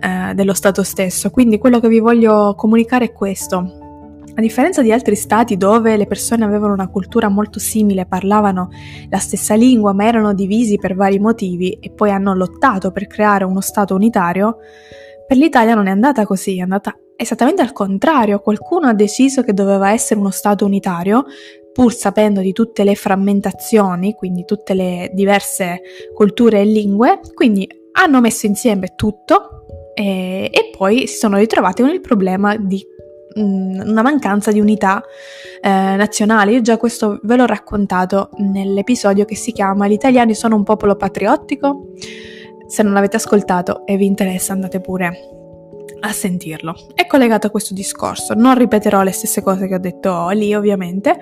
eh, 0.00 0.34
dello 0.34 0.54
Stato 0.54 0.84
stesso. 0.84 1.30
Quindi 1.30 1.58
quello 1.58 1.80
che 1.80 1.88
vi 1.88 1.98
voglio 1.98 2.54
comunicare 2.54 3.06
è 3.06 3.12
questo. 3.12 3.81
A 4.34 4.40
differenza 4.40 4.80
di 4.80 4.90
altri 4.90 5.14
stati 5.14 5.58
dove 5.58 5.96
le 5.98 6.06
persone 6.06 6.44
avevano 6.44 6.72
una 6.72 6.88
cultura 6.88 7.28
molto 7.28 7.58
simile, 7.58 8.06
parlavano 8.06 8.70
la 9.10 9.18
stessa 9.18 9.54
lingua 9.54 9.92
ma 9.92 10.06
erano 10.06 10.32
divisi 10.32 10.78
per 10.78 10.94
vari 10.94 11.18
motivi 11.18 11.72
e 11.80 11.90
poi 11.90 12.10
hanno 12.10 12.34
lottato 12.34 12.92
per 12.92 13.06
creare 13.06 13.44
uno 13.44 13.60
Stato 13.60 13.94
unitario, 13.94 14.56
per 15.26 15.36
l'Italia 15.36 15.74
non 15.74 15.86
è 15.86 15.90
andata 15.90 16.24
così, 16.24 16.58
è 16.58 16.62
andata 16.62 16.96
esattamente 17.14 17.60
al 17.60 17.72
contrario. 17.72 18.40
Qualcuno 18.40 18.88
ha 18.88 18.94
deciso 18.94 19.42
che 19.42 19.52
doveva 19.52 19.92
essere 19.92 20.18
uno 20.18 20.30
Stato 20.30 20.64
unitario, 20.64 21.24
pur 21.70 21.92
sapendo 21.92 22.40
di 22.40 22.52
tutte 22.52 22.84
le 22.84 22.94
frammentazioni, 22.94 24.14
quindi 24.14 24.46
tutte 24.46 24.72
le 24.72 25.10
diverse 25.12 25.80
culture 26.14 26.60
e 26.60 26.64
lingue, 26.64 27.20
quindi 27.34 27.68
hanno 27.92 28.20
messo 28.22 28.46
insieme 28.46 28.94
tutto 28.94 29.66
e, 29.94 30.50
e 30.50 30.70
poi 30.76 31.06
si 31.06 31.18
sono 31.18 31.36
ritrovati 31.36 31.82
con 31.82 31.90
il 31.90 32.00
problema 32.00 32.56
di 32.56 32.82
una 33.34 34.02
mancanza 34.02 34.52
di 34.52 34.60
unità 34.60 35.02
eh, 35.60 35.68
nazionale. 35.68 36.52
Io 36.52 36.60
già 36.60 36.76
questo 36.76 37.20
ve 37.22 37.36
l'ho 37.36 37.46
raccontato 37.46 38.30
nell'episodio 38.36 39.24
che 39.24 39.36
si 39.36 39.52
chiama 39.52 39.88
Gli 39.88 39.92
italiani 39.92 40.34
sono 40.34 40.56
un 40.56 40.64
popolo 40.64 40.96
patriottico. 40.96 41.88
Se 42.66 42.82
non 42.82 42.92
l'avete 42.92 43.16
ascoltato 43.16 43.84
e 43.86 43.96
vi 43.96 44.06
interessa 44.06 44.52
andate 44.52 44.80
pure 44.80 45.40
a 46.00 46.12
sentirlo. 46.12 46.74
È 46.94 47.06
collegato 47.06 47.46
a 47.46 47.50
questo 47.50 47.74
discorso. 47.74 48.34
Non 48.34 48.56
ripeterò 48.56 49.02
le 49.02 49.12
stesse 49.12 49.42
cose 49.42 49.68
che 49.68 49.74
ho 49.74 49.78
detto 49.78 50.28
lì, 50.30 50.54
ovviamente, 50.54 51.18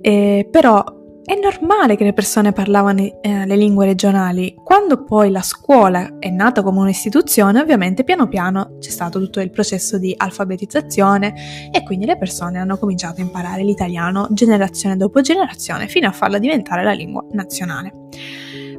eh, 0.00 0.48
però 0.50 0.82
è 1.28 1.38
normale 1.38 1.94
che 1.94 2.04
le 2.04 2.14
persone 2.14 2.52
parlavano 2.52 3.02
eh, 3.20 3.44
le 3.44 3.54
lingue 3.54 3.84
regionali. 3.84 4.54
Quando 4.64 5.04
poi 5.04 5.30
la 5.30 5.42
scuola 5.42 6.16
è 6.18 6.30
nata 6.30 6.62
come 6.62 6.78
un'istituzione, 6.78 7.60
ovviamente 7.60 8.02
piano 8.02 8.28
piano 8.28 8.76
c'è 8.78 8.88
stato 8.88 9.20
tutto 9.20 9.38
il 9.40 9.50
processo 9.50 9.98
di 9.98 10.14
alfabetizzazione 10.16 11.70
e 11.70 11.82
quindi 11.82 12.06
le 12.06 12.16
persone 12.16 12.58
hanno 12.58 12.78
cominciato 12.78 13.20
a 13.20 13.24
imparare 13.24 13.62
l'italiano 13.62 14.28
generazione 14.30 14.96
dopo 14.96 15.20
generazione 15.20 15.86
fino 15.86 16.08
a 16.08 16.12
farla 16.12 16.38
diventare 16.38 16.82
la 16.82 16.92
lingua 16.92 17.22
nazionale. 17.32 17.92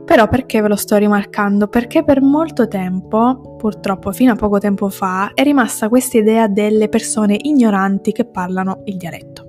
Però 0.04 0.28
perché 0.28 0.60
ve 0.60 0.70
lo 0.70 0.76
sto 0.76 0.96
rimarcando? 0.96 1.68
Perché 1.68 2.04
per 2.04 2.20
molto 2.20 2.68
tempo, 2.68 3.58
purtroppo 3.60 4.12
fino 4.12 4.32
a 4.32 4.36
poco 4.36 4.58
tempo 4.58 4.90
fa, 4.90 5.34
è 5.36 5.44
rimasta 5.44 5.88
questa 5.88 6.18
idea 6.18 6.48
delle 6.48 6.90
persone 6.90 7.38
ignoranti 7.40 8.12
che 8.12 8.26
parlano 8.26 8.82
il 8.86 8.98
dialetto. 8.98 9.46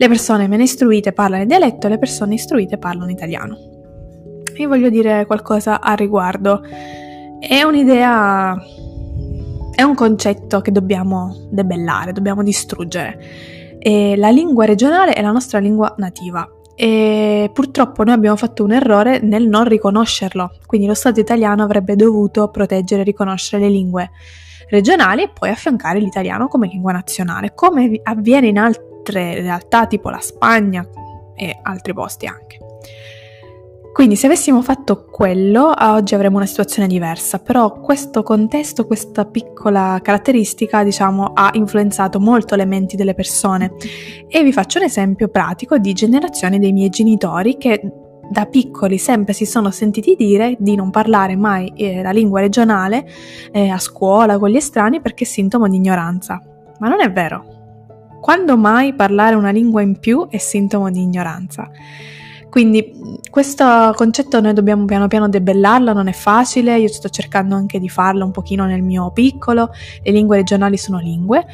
Le 0.00 0.08
persone 0.08 0.48
meno 0.48 0.62
istruite 0.62 1.12
parlano 1.12 1.42
il 1.42 1.48
dialetto, 1.48 1.86
le 1.86 1.98
persone 1.98 2.32
istruite 2.32 2.78
parlano 2.78 3.10
italiano. 3.10 3.58
Vi 4.54 4.64
voglio 4.64 4.88
dire 4.88 5.26
qualcosa 5.26 5.82
a 5.82 5.92
riguardo. 5.92 6.62
È 7.38 7.60
un'idea, 7.60 8.56
è 9.74 9.82
un 9.82 9.94
concetto 9.94 10.62
che 10.62 10.72
dobbiamo 10.72 11.48
debellare, 11.50 12.12
dobbiamo 12.12 12.42
distruggere. 12.42 13.76
E 13.78 14.16
la 14.16 14.30
lingua 14.30 14.64
regionale 14.64 15.12
è 15.12 15.20
la 15.20 15.32
nostra 15.32 15.58
lingua 15.58 15.94
nativa 15.98 16.48
e 16.74 17.50
purtroppo 17.52 18.02
noi 18.02 18.14
abbiamo 18.14 18.36
fatto 18.36 18.64
un 18.64 18.72
errore 18.72 19.20
nel 19.20 19.46
non 19.48 19.64
riconoscerlo, 19.64 20.52
quindi 20.64 20.86
lo 20.86 20.94
Stato 20.94 21.20
italiano 21.20 21.62
avrebbe 21.62 21.94
dovuto 21.94 22.48
proteggere 22.48 23.02
e 23.02 23.04
riconoscere 23.04 23.64
le 23.64 23.68
lingue 23.70 24.10
regionali 24.70 25.24
e 25.24 25.28
poi 25.28 25.50
affiancare 25.50 25.98
l'italiano 25.98 26.48
come 26.48 26.68
lingua 26.68 26.92
nazionale, 26.92 27.52
come 27.54 28.00
avviene 28.02 28.46
in 28.46 28.56
altre 29.10 29.40
realtà 29.40 29.86
tipo 29.86 30.08
la 30.08 30.20
Spagna 30.20 30.86
e 31.34 31.58
altri 31.62 31.92
posti 31.92 32.26
anche. 32.26 32.58
Quindi 33.92 34.14
se 34.14 34.26
avessimo 34.26 34.62
fatto 34.62 35.04
quello, 35.10 35.74
oggi 35.76 36.14
avremmo 36.14 36.36
una 36.36 36.46
situazione 36.46 36.86
diversa, 36.86 37.40
però 37.40 37.80
questo 37.80 38.22
contesto, 38.22 38.86
questa 38.86 39.26
piccola 39.26 39.98
caratteristica, 40.00 40.84
diciamo, 40.84 41.32
ha 41.34 41.50
influenzato 41.54 42.20
molto 42.20 42.54
le 42.54 42.66
menti 42.66 42.96
delle 42.96 43.14
persone. 43.14 43.72
E 44.28 44.44
vi 44.44 44.52
faccio 44.52 44.78
un 44.78 44.84
esempio 44.84 45.28
pratico 45.28 45.76
di 45.76 45.92
generazione 45.92 46.60
dei 46.60 46.72
miei 46.72 46.88
genitori 46.88 47.58
che 47.58 47.80
da 48.30 48.46
piccoli 48.46 48.96
sempre 48.96 49.32
si 49.32 49.44
sono 49.44 49.72
sentiti 49.72 50.14
dire 50.14 50.54
di 50.60 50.76
non 50.76 50.90
parlare 50.90 51.34
mai 51.34 51.72
eh, 51.74 52.00
la 52.00 52.12
lingua 52.12 52.38
regionale 52.38 53.04
eh, 53.50 53.70
a 53.70 53.78
scuola 53.78 54.38
con 54.38 54.50
gli 54.50 54.56
estranei 54.56 55.00
perché 55.00 55.24
è 55.24 55.26
sintomo 55.26 55.68
di 55.68 55.76
ignoranza. 55.76 56.40
Ma 56.78 56.88
non 56.88 57.00
è 57.00 57.10
vero. 57.10 57.59
Quando 58.20 58.56
mai 58.56 58.94
parlare 58.94 59.34
una 59.34 59.50
lingua 59.50 59.82
in 59.82 59.98
più 59.98 60.28
è 60.28 60.38
sintomo 60.38 60.90
di 60.90 61.00
ignoranza? 61.00 61.70
Quindi 62.50 62.92
questo 63.30 63.92
concetto 63.94 64.40
noi 64.40 64.52
dobbiamo 64.52 64.84
piano 64.84 65.06
piano 65.06 65.28
debellarlo, 65.28 65.92
non 65.92 66.08
è 66.08 66.12
facile, 66.12 66.78
io 66.78 66.88
sto 66.88 67.08
cercando 67.08 67.54
anche 67.54 67.78
di 67.78 67.88
farlo 67.88 68.24
un 68.24 68.32
pochino 68.32 68.66
nel 68.66 68.82
mio 68.82 69.12
piccolo, 69.12 69.70
le 70.02 70.10
lingue 70.10 70.36
regionali 70.36 70.76
sono 70.76 70.98
lingue, 70.98 71.46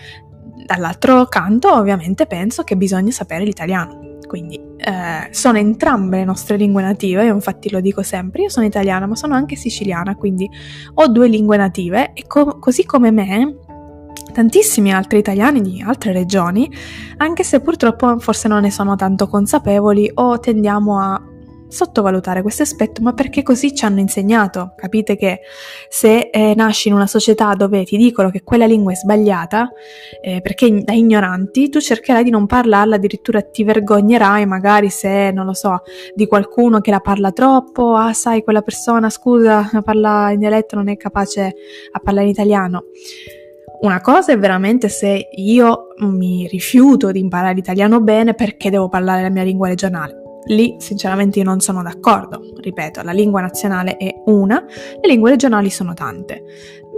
dall'altro 0.65 1.27
canto 1.27 1.73
ovviamente 1.73 2.27
penso 2.27 2.63
che 2.65 2.77
bisogna 2.77 3.11
sapere 3.11 3.45
l'italiano. 3.45 4.15
Quindi 4.27 4.57
eh, 4.57 5.29
sono 5.31 5.59
entrambe 5.59 6.17
le 6.17 6.25
nostre 6.25 6.57
lingue 6.57 6.83
native, 6.83 7.27
io 7.27 7.35
infatti 7.35 7.71
lo 7.71 7.81
dico 7.81 8.03
sempre, 8.03 8.43
io 8.43 8.49
sono 8.49 8.67
italiana 8.67 9.07
ma 9.07 9.15
sono 9.15 9.35
anche 9.35 9.55
siciliana, 9.55 10.17
quindi 10.17 10.51
ho 10.95 11.07
due 11.09 11.29
lingue 11.29 11.57
native 11.57 12.13
e 12.13 12.27
co- 12.27 12.59
così 12.59 12.85
come 12.85 13.13
me 13.13 13.59
tantissimi 14.33 14.93
altri 14.93 15.19
italiani 15.19 15.61
di 15.61 15.83
altre 15.87 16.13
regioni, 16.13 16.71
anche 17.19 17.43
se 17.43 17.61
purtroppo 17.61 18.19
forse 18.19 18.49
non 18.49 18.63
ne 18.63 18.71
sono 18.71 18.97
tanto 18.97 19.29
consapevoli 19.29 20.11
o 20.15 20.39
tendiamo 20.39 20.99
a 21.01 21.23
sottovalutare 21.69 22.43
questo 22.43 22.63
aspetto, 22.63 23.03
ma 23.03 23.13
perché 23.13 23.43
così 23.43 23.75
ci 23.75 23.85
hanno 23.85 24.01
insegnato. 24.01 24.73
Capite 24.77 25.17
che 25.17 25.41
se 25.89 26.31
eh, 26.33 26.55
nasci 26.55 26.89
in 26.89 26.95
una 26.95 27.07
società 27.07 27.55
dove 27.55 27.85
ti 27.85 27.97
dicono 27.97 28.31
che 28.31 28.43
quella 28.43 28.67
lingua 28.67 28.93
è 28.93 28.95
sbagliata, 28.95 29.71
eh, 30.21 30.41
perché 30.41 30.83
da 30.83 30.93
ignoranti, 30.93 31.69
tu 31.69 31.81
cercherai 31.81 32.25
di 32.25 32.31
non 32.31 32.47
parlarla, 32.47 32.97
addirittura 32.97 33.43
ti 33.43 33.65
vergognerai 33.65 34.47
magari 34.47 34.91
se, 34.91 35.31
non 35.33 35.47
lo 35.47 35.55
so, 35.55 35.83
di 36.15 36.27
qualcuno 36.27 36.81
che 36.81 36.91
la 36.91 37.01
parla 37.01 37.33
troppo, 37.33 37.95
ah 37.95 38.13
sai, 38.13 38.43
quella 38.43 38.63
persona, 38.63 39.11
scusa, 39.11 39.69
parla 39.85 40.31
in 40.31 40.39
dialetto, 40.39 40.77
non 40.77 40.89
è 40.89 40.97
capace 40.97 41.55
a 41.91 41.99
parlare 42.01 42.27
in 42.27 42.33
italiano. 42.33 42.85
Una 43.79 44.01
cosa 44.01 44.33
è 44.33 44.39
veramente 44.39 44.89
se 44.89 45.29
io 45.31 45.89
mi 45.99 46.47
rifiuto 46.47 47.11
di 47.11 47.21
imparare 47.21 47.55
l'italiano 47.55 48.01
bene 48.01 48.33
perché 48.33 48.71
devo 48.71 48.89
parlare 48.89 49.21
la 49.21 49.29
mia 49.29 49.43
lingua 49.43 49.69
regionale. 49.69 50.23
Lì 50.47 50.77
sinceramente 50.79 51.41
io 51.41 51.45
non 51.45 51.61
sono 51.61 51.83
d'accordo. 51.83 52.41
Ripeto, 52.59 53.03
la 53.03 53.13
lingua 53.13 53.43
nazionale 53.43 53.97
è 53.99 54.15
una, 54.27 54.65
le 55.01 55.09
lingue 55.09 55.31
regionali 55.31 55.69
sono 55.71 55.93
tante. 55.93 56.43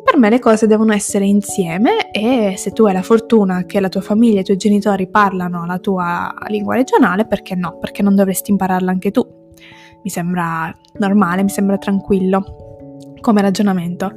Per 0.05 0.17
me 0.19 0.31
le 0.31 0.39
cose 0.39 0.69
devono 0.69 0.93
essere 0.93 1.27
insieme 1.27 2.11
e 2.13 2.55
se 2.57 2.71
tu 2.71 2.85
hai 2.85 2.93
la 2.93 3.03
fortuna 3.03 3.65
che 3.65 3.81
la 3.81 3.89
tua 3.89 4.01
famiglia 4.01 4.39
e 4.39 4.41
i 4.43 4.45
tuoi 4.45 4.57
genitori 4.57 5.09
parlano 5.11 5.67
la 5.67 5.79
tua 5.79 6.33
lingua 6.47 6.77
regionale, 6.77 7.27
perché 7.27 7.57
no? 7.57 7.79
Perché 7.79 8.03
non 8.03 8.15
dovresti 8.15 8.53
impararla 8.53 8.91
anche 8.91 9.11
tu? 9.11 9.27
Mi 10.03 10.11
sembra 10.11 10.73
normale, 10.99 11.43
mi 11.43 11.51
sembra 11.51 11.77
tranquillo 11.77 12.68
come 13.21 13.43
ragionamento. 13.43 14.13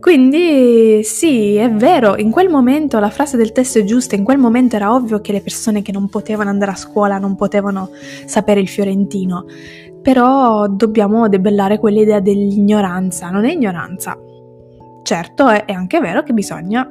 Quindi 0.00 1.02
sì, 1.02 1.56
è 1.56 1.70
vero, 1.70 2.16
in 2.16 2.30
quel 2.30 2.48
momento 2.48 2.98
la 2.98 3.10
frase 3.10 3.36
del 3.36 3.52
testo 3.52 3.78
è 3.78 3.84
giusta, 3.84 4.14
in 4.14 4.24
quel 4.24 4.38
momento 4.38 4.76
era 4.76 4.94
ovvio 4.94 5.20
che 5.20 5.32
le 5.32 5.40
persone 5.40 5.82
che 5.82 5.92
non 5.92 6.08
potevano 6.08 6.50
andare 6.50 6.72
a 6.72 6.76
scuola 6.76 7.18
non 7.18 7.36
potevano 7.36 7.90
sapere 8.26 8.60
il 8.60 8.68
fiorentino, 8.68 9.44
però 10.02 10.66
dobbiamo 10.68 11.28
debellare 11.28 11.78
quell'idea 11.78 12.20
dell'ignoranza, 12.20 13.30
non 13.30 13.44
è 13.44 13.52
ignoranza. 13.52 14.18
Certo, 15.02 15.48
è, 15.48 15.64
è 15.64 15.72
anche 15.72 16.00
vero 16.00 16.22
che 16.22 16.32
bisogna 16.32 16.88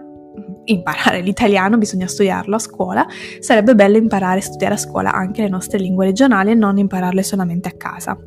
imparare 0.66 1.22
l'italiano, 1.22 1.78
bisogna 1.78 2.08
studiarlo 2.08 2.56
a 2.56 2.60
scuola, 2.60 3.06
sarebbe 3.40 3.76
bello 3.76 3.98
imparare 3.98 4.40
a 4.40 4.44
studiare 4.44 4.76
a 4.76 4.78
scuola 4.78 5.12
anche 5.12 5.42
le 5.42 5.50
nostre 5.50 5.80
lingue 5.80 6.06
regionali 6.06 6.52
e 6.52 6.56
non 6.56 6.78
impararle 6.78 7.24
solamente 7.24 7.70
a 7.70 7.74
casa. 7.74 8.18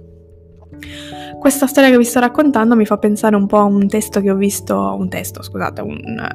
Questa 1.46 1.68
storia 1.68 1.90
che 1.90 1.96
vi 1.96 2.02
sto 2.02 2.18
raccontando 2.18 2.74
mi 2.74 2.84
fa 2.84 2.96
pensare 2.96 3.36
un 3.36 3.46
po' 3.46 3.58
a 3.58 3.62
un 3.62 3.86
testo 3.86 4.20
che 4.20 4.32
ho 4.32 4.34
visto, 4.34 4.96
un 4.98 5.08
testo, 5.08 5.44
scusate, 5.44 5.80
un, 5.80 6.28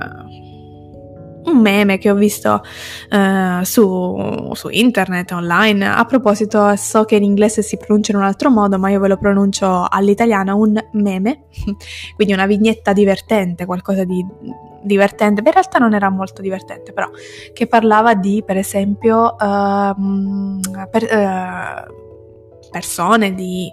un 1.44 1.58
meme 1.60 1.98
che 1.98 2.10
ho 2.10 2.16
visto 2.16 2.62
uh, 3.10 3.62
su, 3.62 4.52
su, 4.54 4.70
internet, 4.70 5.34
online. 5.34 5.86
A 5.86 6.06
proposito, 6.06 6.74
so 6.78 7.04
che 7.04 7.18
in 7.18 7.24
inglese 7.24 7.62
si 7.62 7.76
pronuncia 7.76 8.14
in 8.14 8.20
un 8.20 8.24
altro 8.24 8.50
modo, 8.50 8.80
ma 8.80 8.90
io 8.90 9.02
ve 9.02 9.10
lo 9.10 9.18
pronuncio 9.18 9.86
all'italiana, 9.90 10.56
un 10.56 10.82
meme, 10.94 11.48
quindi 12.16 12.34
una 12.34 12.46
vignetta 12.46 12.94
divertente, 12.94 13.66
qualcosa 13.66 14.06
di 14.06 14.26
divertente, 14.82 15.42
Beh, 15.42 15.50
in 15.50 15.56
realtà 15.56 15.78
non 15.78 15.94
era 15.94 16.10
molto 16.10 16.42
divertente, 16.42 16.94
però, 16.94 17.10
che 17.52 17.68
parlava 17.68 18.14
di, 18.14 18.42
per 18.46 18.56
esempio, 18.56 19.36
uh, 19.38 20.60
per, 20.90 21.04
uh, 21.04 22.02
persone 22.72 23.36
di, 23.36 23.72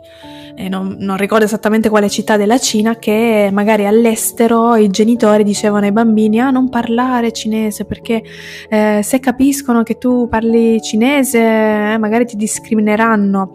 eh, 0.56 0.68
non, 0.68 0.96
non, 0.98 1.16
ricordo 1.16 1.44
esattamente 1.44 1.88
quale 1.88 2.10
città 2.10 2.36
della 2.36 2.58
Cina, 2.58 2.96
che 2.96 3.48
magari 3.52 3.86
all'estero 3.86 4.74
i 4.74 4.90
genitori 4.90 5.44
dicevano 5.44 5.86
ai 5.86 5.92
bambini 5.92 6.40
ah 6.40 6.50
non 6.50 6.68
parlare 6.68 7.30
cinese 7.30 7.84
perché 7.84 8.22
eh, 8.68 9.00
se 9.02 9.20
capiscono 9.20 9.84
che 9.84 9.98
tu 9.98 10.28
parli 10.28 10.82
cinese 10.82 11.38
eh, 11.38 11.98
magari 11.98 12.26
ti 12.26 12.36
discrimineranno 12.36 13.52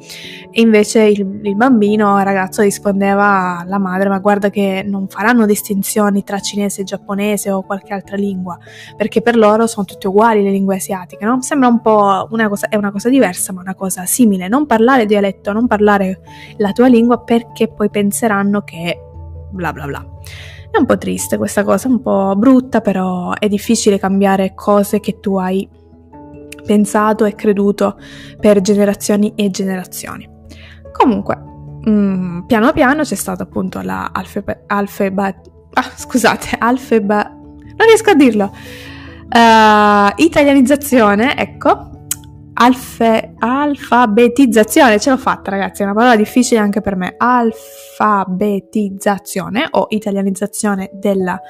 e 0.50 0.62
invece 0.62 1.04
il, 1.04 1.42
il 1.44 1.56
bambino, 1.56 2.18
il 2.18 2.24
ragazzo 2.24 2.62
rispondeva 2.62 3.60
alla 3.60 3.80
madre 3.80 4.08
ma 4.08 4.20
guarda 4.20 4.50
che 4.50 4.84
non 4.88 5.08
faranno 5.10 5.46
distinzioni 5.46 6.24
tra 6.24 6.40
cinese 6.40 6.82
e 6.82 6.84
giapponese 6.86 7.52
o 7.52 7.64
qualche 7.64 7.94
altra 7.94 8.16
lingua 8.16 8.58
perché 8.96 9.22
per 9.22 9.36
loro 9.36 9.68
sono 9.68 9.86
tutte 9.86 10.08
uguali 10.08 10.42
le 10.42 10.52
lingue 10.52 10.78
asiatiche, 10.78 11.26
no? 11.26 11.42
Sembra 11.42 11.68
un 11.68 11.82
po' 11.82 12.28
una 12.32 12.48
cosa, 12.48 12.70
è 12.70 12.78
una 12.78 12.92
cosa 12.92 13.10
diversa 13.10 13.52
ma 13.52 13.60
una 13.60 13.76
cosa 13.76 14.06
simile, 14.06 14.48
non 14.48 14.66
parlare 14.66 15.06
dialetto 15.06 15.32
detto 15.34 15.52
non 15.52 15.68
parlare 15.68 16.22
la 16.58 16.72
tua 16.72 16.88
lingua 16.88 17.20
perché 17.20 17.68
poi 17.68 17.90
penseranno 17.90 18.62
che 18.62 19.00
bla 19.50 19.72
bla 19.74 19.86
bla. 19.86 20.06
È 20.72 20.78
un 20.78 20.86
po' 20.86 20.98
triste 20.98 21.38
questa 21.38 21.64
cosa, 21.64 21.88
un 21.88 22.02
po' 22.02 22.34
brutta, 22.36 22.82
però 22.82 23.34
è 23.34 23.48
difficile 23.48 24.00
cambiare 24.00 24.54
cose 24.56 25.00
che 25.00 25.20
tu 25.20 25.38
hai 25.38 25.70
pensato 26.66 27.26
e 27.26 27.36
creduto 27.36 27.98
per 28.40 28.62
generazioni 28.62 29.34
e 29.36 29.52
generazioni. 29.52 30.28
Comunque, 30.92 31.38
mm, 31.88 32.42
piano 32.48 32.72
piano 32.72 33.04
c'è 33.04 33.16
stata 33.16 33.44
appunto 33.44 33.82
la 33.82 34.10
alfebe, 34.12 34.64
alfeba, 34.68 35.28
ah, 35.74 35.92
scusate, 35.96 36.56
alfeba, 36.58 37.30
non 37.30 37.88
riesco 37.88 38.10
a 38.10 38.16
dirlo, 38.16 38.46
uh, 38.46 40.14
italianizzazione, 40.16 41.38
ecco, 41.38 41.93
Alfe, 42.56 43.34
alfabetizzazione, 43.40 45.00
ce 45.00 45.10
l'ho 45.10 45.18
fatta 45.18 45.50
ragazzi, 45.50 45.82
è 45.82 45.86
una 45.86 45.96
parola 45.96 46.16
difficile 46.16 46.60
anche 46.60 46.82
per 46.82 46.96
me, 46.96 47.16
alfabetizzazione 47.18 49.66
o 49.72 49.88
italianizzazione 49.90 50.92
della, 50.94 51.42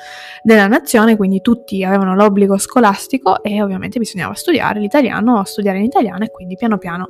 della 0.41 0.67
nazione, 0.67 1.17
quindi 1.17 1.41
tutti 1.41 1.83
avevano 1.83 2.15
l'obbligo 2.15 2.57
scolastico 2.57 3.43
e 3.43 3.61
ovviamente 3.61 3.99
bisognava 3.99 4.33
studiare 4.33 4.79
l'italiano, 4.79 5.43
studiare 5.43 5.79
in 5.79 5.83
italiano 5.83 6.23
e 6.23 6.31
quindi 6.31 6.55
piano 6.55 6.77
piano 6.77 7.09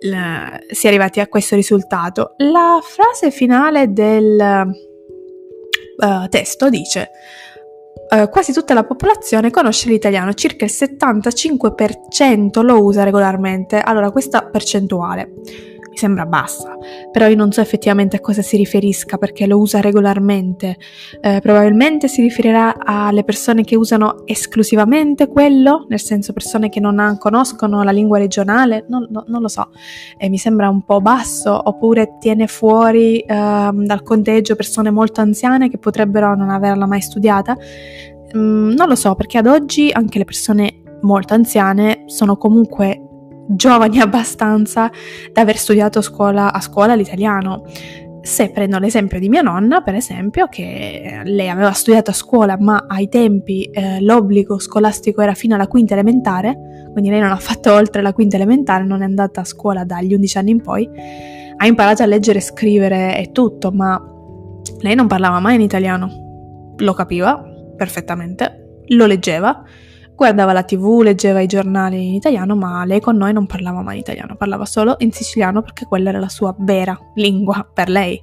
l- 0.00 0.56
si 0.70 0.86
è 0.86 0.88
arrivati 0.88 1.20
a 1.20 1.28
questo 1.28 1.54
risultato. 1.54 2.32
La 2.38 2.80
frase 2.82 3.30
finale 3.30 3.92
del 3.92 4.72
uh, 5.96 6.28
testo 6.28 6.70
dice 6.70 7.10
eh, 8.10 8.28
quasi 8.28 8.52
tutta 8.52 8.74
la 8.74 8.84
popolazione 8.84 9.50
conosce 9.50 9.88
l'italiano, 9.88 10.34
circa 10.34 10.64
il 10.64 10.72
75% 10.72 12.62
lo 12.62 12.82
usa 12.82 13.04
regolarmente. 13.04 13.80
Allora, 13.80 14.10
questa 14.10 14.42
percentuale 14.42 15.32
sembra 15.98 16.24
bassa, 16.24 16.76
però 17.10 17.26
io 17.26 17.36
non 17.36 17.52
so 17.52 17.60
effettivamente 17.60 18.16
a 18.16 18.20
cosa 18.20 18.40
si 18.40 18.56
riferisca 18.56 19.18
perché 19.18 19.46
lo 19.46 19.58
usa 19.58 19.80
regolarmente. 19.80 20.76
Eh, 21.20 21.40
probabilmente 21.42 22.08
si 22.08 22.22
riferirà 22.22 22.74
alle 22.78 23.24
persone 23.24 23.64
che 23.64 23.76
usano 23.76 24.22
esclusivamente 24.24 25.26
quello, 25.26 25.86
nel 25.88 26.00
senso 26.00 26.32
persone 26.32 26.68
che 26.68 26.80
non 26.80 27.16
conoscono 27.18 27.82
la 27.82 27.90
lingua 27.90 28.18
regionale, 28.18 28.84
non, 28.88 29.06
no, 29.10 29.24
non 29.26 29.42
lo 29.42 29.48
so, 29.48 29.70
eh, 30.16 30.28
mi 30.28 30.38
sembra 30.38 30.68
un 30.68 30.82
po' 30.84 31.00
basso, 31.00 31.60
oppure 31.64 32.16
tiene 32.20 32.46
fuori 32.46 33.18
eh, 33.18 33.26
dal 33.26 34.02
conteggio 34.02 34.54
persone 34.54 34.90
molto 34.90 35.20
anziane 35.20 35.68
che 35.68 35.78
potrebbero 35.78 36.34
non 36.34 36.50
averla 36.50 36.86
mai 36.86 37.00
studiata. 37.00 37.56
Mm, 38.36 38.72
non 38.72 38.88
lo 38.88 38.94
so, 38.94 39.14
perché 39.14 39.38
ad 39.38 39.46
oggi 39.46 39.90
anche 39.90 40.18
le 40.18 40.24
persone 40.24 40.82
molto 41.02 41.34
anziane 41.34 42.04
sono 42.06 42.36
comunque 42.36 43.07
giovani 43.48 44.00
abbastanza 44.00 44.90
da 45.32 45.40
aver 45.40 45.56
studiato 45.56 45.98
a 45.98 46.02
scuola, 46.02 46.52
a 46.52 46.60
scuola 46.60 46.94
l'italiano. 46.94 47.64
Se 48.20 48.50
prendo 48.50 48.78
l'esempio 48.78 49.18
di 49.18 49.28
mia 49.28 49.40
nonna, 49.40 49.80
per 49.80 49.94
esempio, 49.94 50.48
che 50.48 51.22
lei 51.24 51.48
aveva 51.48 51.72
studiato 51.72 52.10
a 52.10 52.14
scuola, 52.14 52.58
ma 52.58 52.84
ai 52.86 53.08
tempi 53.08 53.62
eh, 53.64 54.00
l'obbligo 54.02 54.58
scolastico 54.58 55.22
era 55.22 55.34
fino 55.34 55.54
alla 55.54 55.66
quinta 55.66 55.94
elementare, 55.94 56.90
quindi 56.92 57.08
lei 57.08 57.20
non 57.20 57.30
ha 57.30 57.36
fatto 57.36 57.72
oltre 57.72 58.02
la 58.02 58.12
quinta 58.12 58.36
elementare, 58.36 58.84
non 58.84 59.00
è 59.00 59.04
andata 59.04 59.40
a 59.40 59.44
scuola 59.44 59.84
dagli 59.84 60.12
11 60.12 60.38
anni 60.38 60.50
in 60.50 60.60
poi, 60.60 60.90
ha 61.56 61.66
imparato 61.66 62.02
a 62.02 62.06
leggere 62.06 62.40
scrivere 62.40 63.18
e 63.18 63.32
tutto, 63.32 63.70
ma 63.70 63.98
lei 64.80 64.94
non 64.94 65.06
parlava 65.06 65.40
mai 65.40 65.54
in 65.54 65.62
italiano. 65.62 66.74
Lo 66.76 66.92
capiva 66.92 67.42
perfettamente, 67.76 68.82
lo 68.88 69.06
leggeva, 69.06 69.62
guardava 70.18 70.52
la 70.52 70.64
tv, 70.64 71.02
leggeva 71.02 71.40
i 71.40 71.46
giornali 71.46 72.08
in 72.08 72.14
italiano, 72.14 72.56
ma 72.56 72.84
lei 72.84 73.00
con 73.00 73.16
noi 73.16 73.32
non 73.32 73.46
parlava 73.46 73.82
mai 73.82 74.00
italiano, 74.00 74.34
parlava 74.34 74.64
solo 74.64 74.96
in 74.98 75.12
siciliano 75.12 75.62
perché 75.62 75.86
quella 75.86 76.08
era 76.08 76.18
la 76.18 76.28
sua 76.28 76.52
vera 76.58 76.98
lingua 77.14 77.64
per 77.72 77.88
lei. 77.88 78.20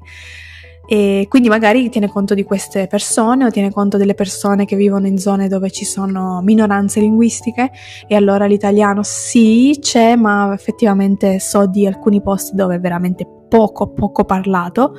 E 0.88 1.25
quindi 1.29 1.47
magari 1.47 1.89
tiene 1.89 2.10
conto 2.10 2.34
di 2.34 2.43
queste 2.43 2.88
persone 2.88 3.45
o 3.45 3.49
tiene 3.49 3.71
conto 3.71 3.95
delle 3.95 4.13
persone 4.13 4.65
che 4.65 4.75
vivono 4.75 5.08
in 5.08 5.17
zone 5.17 5.47
dove 5.47 5.71
ci 5.71 5.86
sono 5.86 6.41
minoranze 6.43 6.99
linguistiche 6.99 7.71
e 8.08 8.15
allora 8.15 8.45
l'italiano 8.45 9.01
sì 9.01 9.77
c'è, 9.79 10.17
ma 10.17 10.53
effettivamente 10.53 11.39
so 11.39 11.65
di 11.65 11.88
alcuni 11.88 12.21
posti 12.21 12.55
dove 12.55 12.75
è 12.75 12.79
veramente 12.79 13.25
poco 13.47 13.93
poco 13.93 14.25
parlato. 14.25 14.95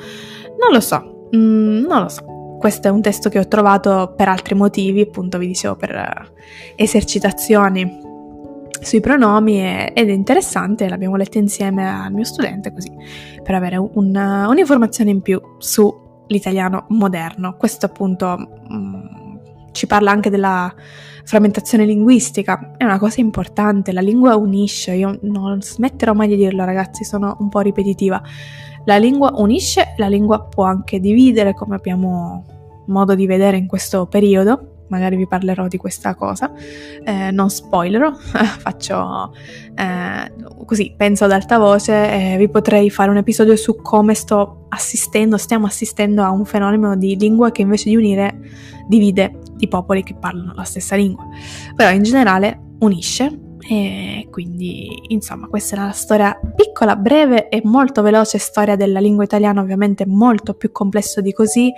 Non 0.59 0.73
lo 0.73 0.81
so, 0.81 1.29
mm, 1.37 1.85
non 1.87 2.01
lo 2.01 2.09
so 2.09 2.36
questo 2.59 2.89
è 2.89 2.91
un 2.91 3.03
testo 3.03 3.29
che 3.29 3.39
ho 3.39 3.47
trovato 3.49 4.15
per 4.17 4.29
altri 4.29 4.55
motivi, 4.55 5.03
appunto 5.03 5.39
vi 5.39 5.47
dicevo 5.47 5.77
per 5.77 5.91
eh, 5.91 6.33
esercitazioni 6.77 8.05
sui 8.81 9.01
pronomi 9.01 9.59
ed 9.61 10.09
è 10.09 10.13
interessante, 10.13 10.89
l'abbiamo 10.89 11.17
letto 11.17 11.39
insieme 11.39 11.89
al 11.89 12.13
mio 12.13 12.25
studente 12.25 12.73
così 12.73 12.93
per 13.43 13.55
avere 13.55 13.77
un, 13.77 14.15
un'informazione 14.15 15.11
in 15.11 15.23
più 15.23 15.41
sull'italiano 15.59 16.87
moderno. 16.91 17.57
Questo 17.57 17.87
appunto 17.87 18.37
mh, 18.37 18.77
mm, 18.77 19.37
ci 19.73 19.87
parla 19.87 20.11
anche 20.11 20.31
della 20.31 20.73
frammentazione 21.25 21.85
linguistica, 21.85 22.75
è 22.77 22.85
una 22.85 22.99
cosa 22.99 23.21
importante, 23.21 23.93
la 23.93 24.01
lingua 24.01 24.37
unisce, 24.37 24.93
io 24.93 25.19
non 25.23 25.61
smetterò 25.61 26.13
mai 26.13 26.29
di 26.29 26.37
dirlo 26.37 26.65
ragazzi, 26.65 27.05
sono 27.05 27.37
un 27.41 27.49
po' 27.49 27.61
ripetitiva. 27.61 28.23
La 28.87 28.99
lingua 28.99 29.33
unisce, 29.35 29.95
la 29.97 30.07
lingua 30.07 30.45
può 30.45 30.65
anche 30.65 31.01
dividere, 31.01 31.55
come 31.55 31.75
abbiamo 31.75 32.45
modo 32.87 33.17
di 33.17 33.27
vedere 33.27 33.57
in 33.57 33.67
questo 33.67 34.07
periodo. 34.07 34.85
Magari 34.89 35.17
vi 35.17 35.27
parlerò 35.27 35.67
di 35.67 35.77
questa 35.77 36.15
cosa, 36.15 36.53
eh, 37.05 37.33
non 37.33 37.51
spoilerò, 37.51 38.15
faccio 38.15 39.33
eh, 39.75 40.33
così, 40.65 40.95
penso 40.97 41.25
ad 41.25 41.33
alta 41.33 41.59
voce, 41.59 41.93
eh, 41.93 42.37
vi 42.39 42.49
potrei 42.49 42.89
fare 42.89 43.11
un 43.11 43.17
episodio 43.17 43.57
su 43.57 43.75
come 43.83 44.15
sto 44.15 44.67
assistendo, 44.69 45.39
stiamo 45.39 45.67
assistendo 45.67 46.23
a 46.23 46.31
un 46.31 46.45
fenomeno 46.45 46.95
di 46.95 47.17
lingua 47.17 47.51
che 47.51 47.63
invece 47.63 47.89
di 47.89 47.97
unire 47.97 48.39
divide 48.87 49.41
i 49.59 49.67
popoli 49.67 50.05
che 50.05 50.15
parlano 50.15 50.53
la 50.55 50.63
stessa 50.63 50.95
lingua. 50.95 51.25
Però 51.75 51.91
in 51.91 52.05
generale 52.05 52.61
unisce 52.79 53.46
e 53.69 54.29
quindi, 54.31 55.03
insomma, 55.09 55.49
questa 55.49 55.77
è 55.77 55.79
la 55.79 55.91
storia 55.91 56.39
piccola, 56.55 56.95
breve 56.95 57.49
e 57.49 57.61
molto 57.65 58.03
veloce 58.03 58.39
storia 58.39 58.77
della 58.77 59.01
lingua 59.01 59.25
italiana, 59.25 59.61
ovviamente 59.61 60.07
molto 60.07 60.55
più 60.55 60.71
complesso 60.71 61.21
di 61.21 61.33
così. 61.33 61.73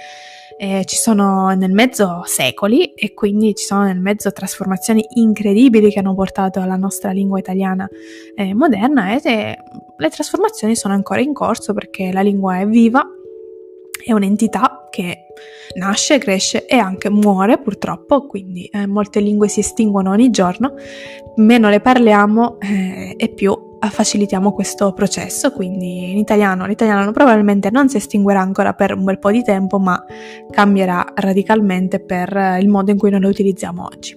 Eh, 0.61 0.85
ci 0.87 0.96
sono 0.96 1.51
nel 1.51 1.70
mezzo 1.70 2.22
secoli 2.24 2.92
e 2.94 3.14
quindi 3.14 3.55
ci 3.55 3.64
sono 3.64 3.85
nel 3.85 4.01
mezzo 4.01 4.33
trasformazioni 4.33 5.07
incredibili 5.14 5.88
che 5.88 6.01
hanno 6.01 6.16
portato 6.16 6.61
alla 6.61 6.74
nostra 6.74 7.12
lingua 7.12 7.38
italiana 7.38 7.88
eh, 8.35 8.55
moderna 8.55 9.14
e 9.14 9.57
le 9.96 10.09
trasformazioni 10.11 10.74
sono 10.74 10.94
ancora 10.94 11.20
in 11.20 11.33
corso 11.33 11.74
perché 11.74 12.11
la 12.11 12.22
lingua 12.22 12.59
è 12.59 12.66
viva 12.66 13.07
è 14.04 14.12
un'entità 14.12 14.87
che 14.90 15.26
nasce, 15.76 16.18
cresce 16.18 16.66
e 16.66 16.76
anche 16.76 17.11
muore 17.11 17.58
purtroppo, 17.58 18.26
quindi 18.26 18.64
eh, 18.66 18.87
molte 18.87 19.20
lingue 19.20 19.48
si 19.48 19.61
estinguono 19.61 20.11
ogni 20.11 20.30
giorno, 20.30 20.74
meno 21.37 21.68
le 21.68 21.80
parliamo 21.80 22.58
eh, 22.61 23.14
e 23.16 23.28
più 23.28 23.66
facilitiamo 23.80 24.52
questo 24.52 24.92
processo, 24.92 25.52
quindi 25.52 26.11
in 26.11 26.18
italiano 26.18 26.66
l'italiano 26.66 27.12
probabilmente 27.12 27.70
non 27.70 27.88
si 27.88 27.96
estinguerà 27.96 28.40
ancora 28.40 28.72
per 28.72 28.94
un 28.94 29.04
bel 29.04 29.18
po' 29.18 29.30
di 29.30 29.42
tempo, 29.42 29.78
ma 29.78 30.04
cambierà 30.50 31.12
radicalmente 31.14 32.00
per 32.00 32.58
il 32.61 32.68
modo 32.68 32.90
in 32.90 32.98
cui 32.98 33.11
noi 33.11 33.20
lo 33.20 33.28
utilizziamo 33.28 33.84
oggi. 33.84 34.16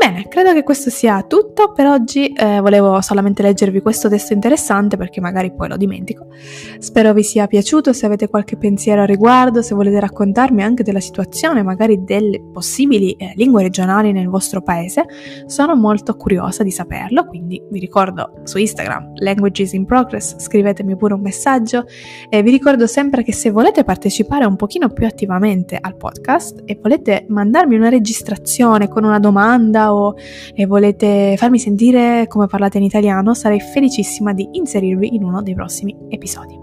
Bene, 0.00 0.28
credo 0.28 0.54
che 0.54 0.62
questo 0.62 0.88
sia 0.88 1.22
tutto 1.24 1.72
per 1.72 1.84
oggi. 1.86 2.28
Eh, 2.28 2.60
volevo 2.60 3.02
solamente 3.02 3.42
leggervi 3.42 3.82
questo 3.82 4.08
testo 4.08 4.32
interessante 4.32 4.96
perché 4.96 5.20
magari 5.20 5.52
poi 5.52 5.68
lo 5.68 5.76
dimentico. 5.76 6.28
Spero 6.78 7.12
vi 7.12 7.22
sia 7.22 7.46
piaciuto, 7.46 7.92
se 7.92 8.06
avete 8.06 8.26
qualche 8.26 8.56
pensiero 8.56 9.02
a 9.02 9.04
riguardo, 9.04 9.60
se 9.60 9.74
volete 9.74 10.00
raccontarmi 10.00 10.62
anche 10.62 10.82
della 10.82 11.00
situazione, 11.00 11.62
magari 11.62 12.02
delle 12.02 12.40
possibili 12.50 13.12
eh, 13.12 13.34
lingue 13.36 13.62
regionali 13.62 14.10
nel 14.12 14.28
vostro 14.28 14.62
paese, 14.62 15.04
sono 15.44 15.76
molto 15.76 16.16
curiosa 16.16 16.62
di 16.62 16.70
saperlo, 16.70 17.26
quindi 17.26 17.62
vi 17.70 17.78
ricordo 17.78 18.40
su 18.44 18.56
Instagram 18.56 19.12
Languages 19.16 19.74
in 19.74 19.84
Progress, 19.84 20.38
scrivetemi 20.38 20.96
pure 20.96 21.12
un 21.12 21.20
messaggio 21.20 21.84
e 22.30 22.42
vi 22.42 22.50
ricordo 22.50 22.86
sempre 22.86 23.22
che 23.22 23.34
se 23.34 23.50
volete 23.50 23.84
partecipare 23.84 24.46
un 24.46 24.56
pochino 24.56 24.88
più 24.88 25.04
attivamente 25.04 25.76
al 25.78 25.96
podcast 25.96 26.62
e 26.64 26.78
volete 26.80 27.26
mandarmi 27.28 27.76
una 27.76 27.90
registrazione 27.90 28.88
con 28.88 29.04
una 29.04 29.18
domanda 29.18 29.88
o 29.92 30.14
e 30.54 30.66
volete 30.66 31.34
farmi 31.36 31.58
sentire 31.58 32.26
come 32.28 32.46
parlate 32.46 32.78
in 32.78 32.84
italiano, 32.84 33.34
sarei 33.34 33.60
felicissima 33.60 34.32
di 34.32 34.48
inserirvi 34.52 35.14
in 35.14 35.24
uno 35.24 35.42
dei 35.42 35.54
prossimi 35.54 35.96
episodi. 36.08 36.58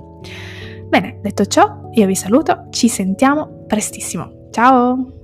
Bene, 0.87 1.19
detto 1.21 1.45
ciò, 1.45 1.89
io 1.91 2.05
vi 2.05 2.15
saluto, 2.15 2.67
ci 2.69 2.87
sentiamo 2.87 3.65
prestissimo. 3.67 4.47
Ciao! 4.51 5.16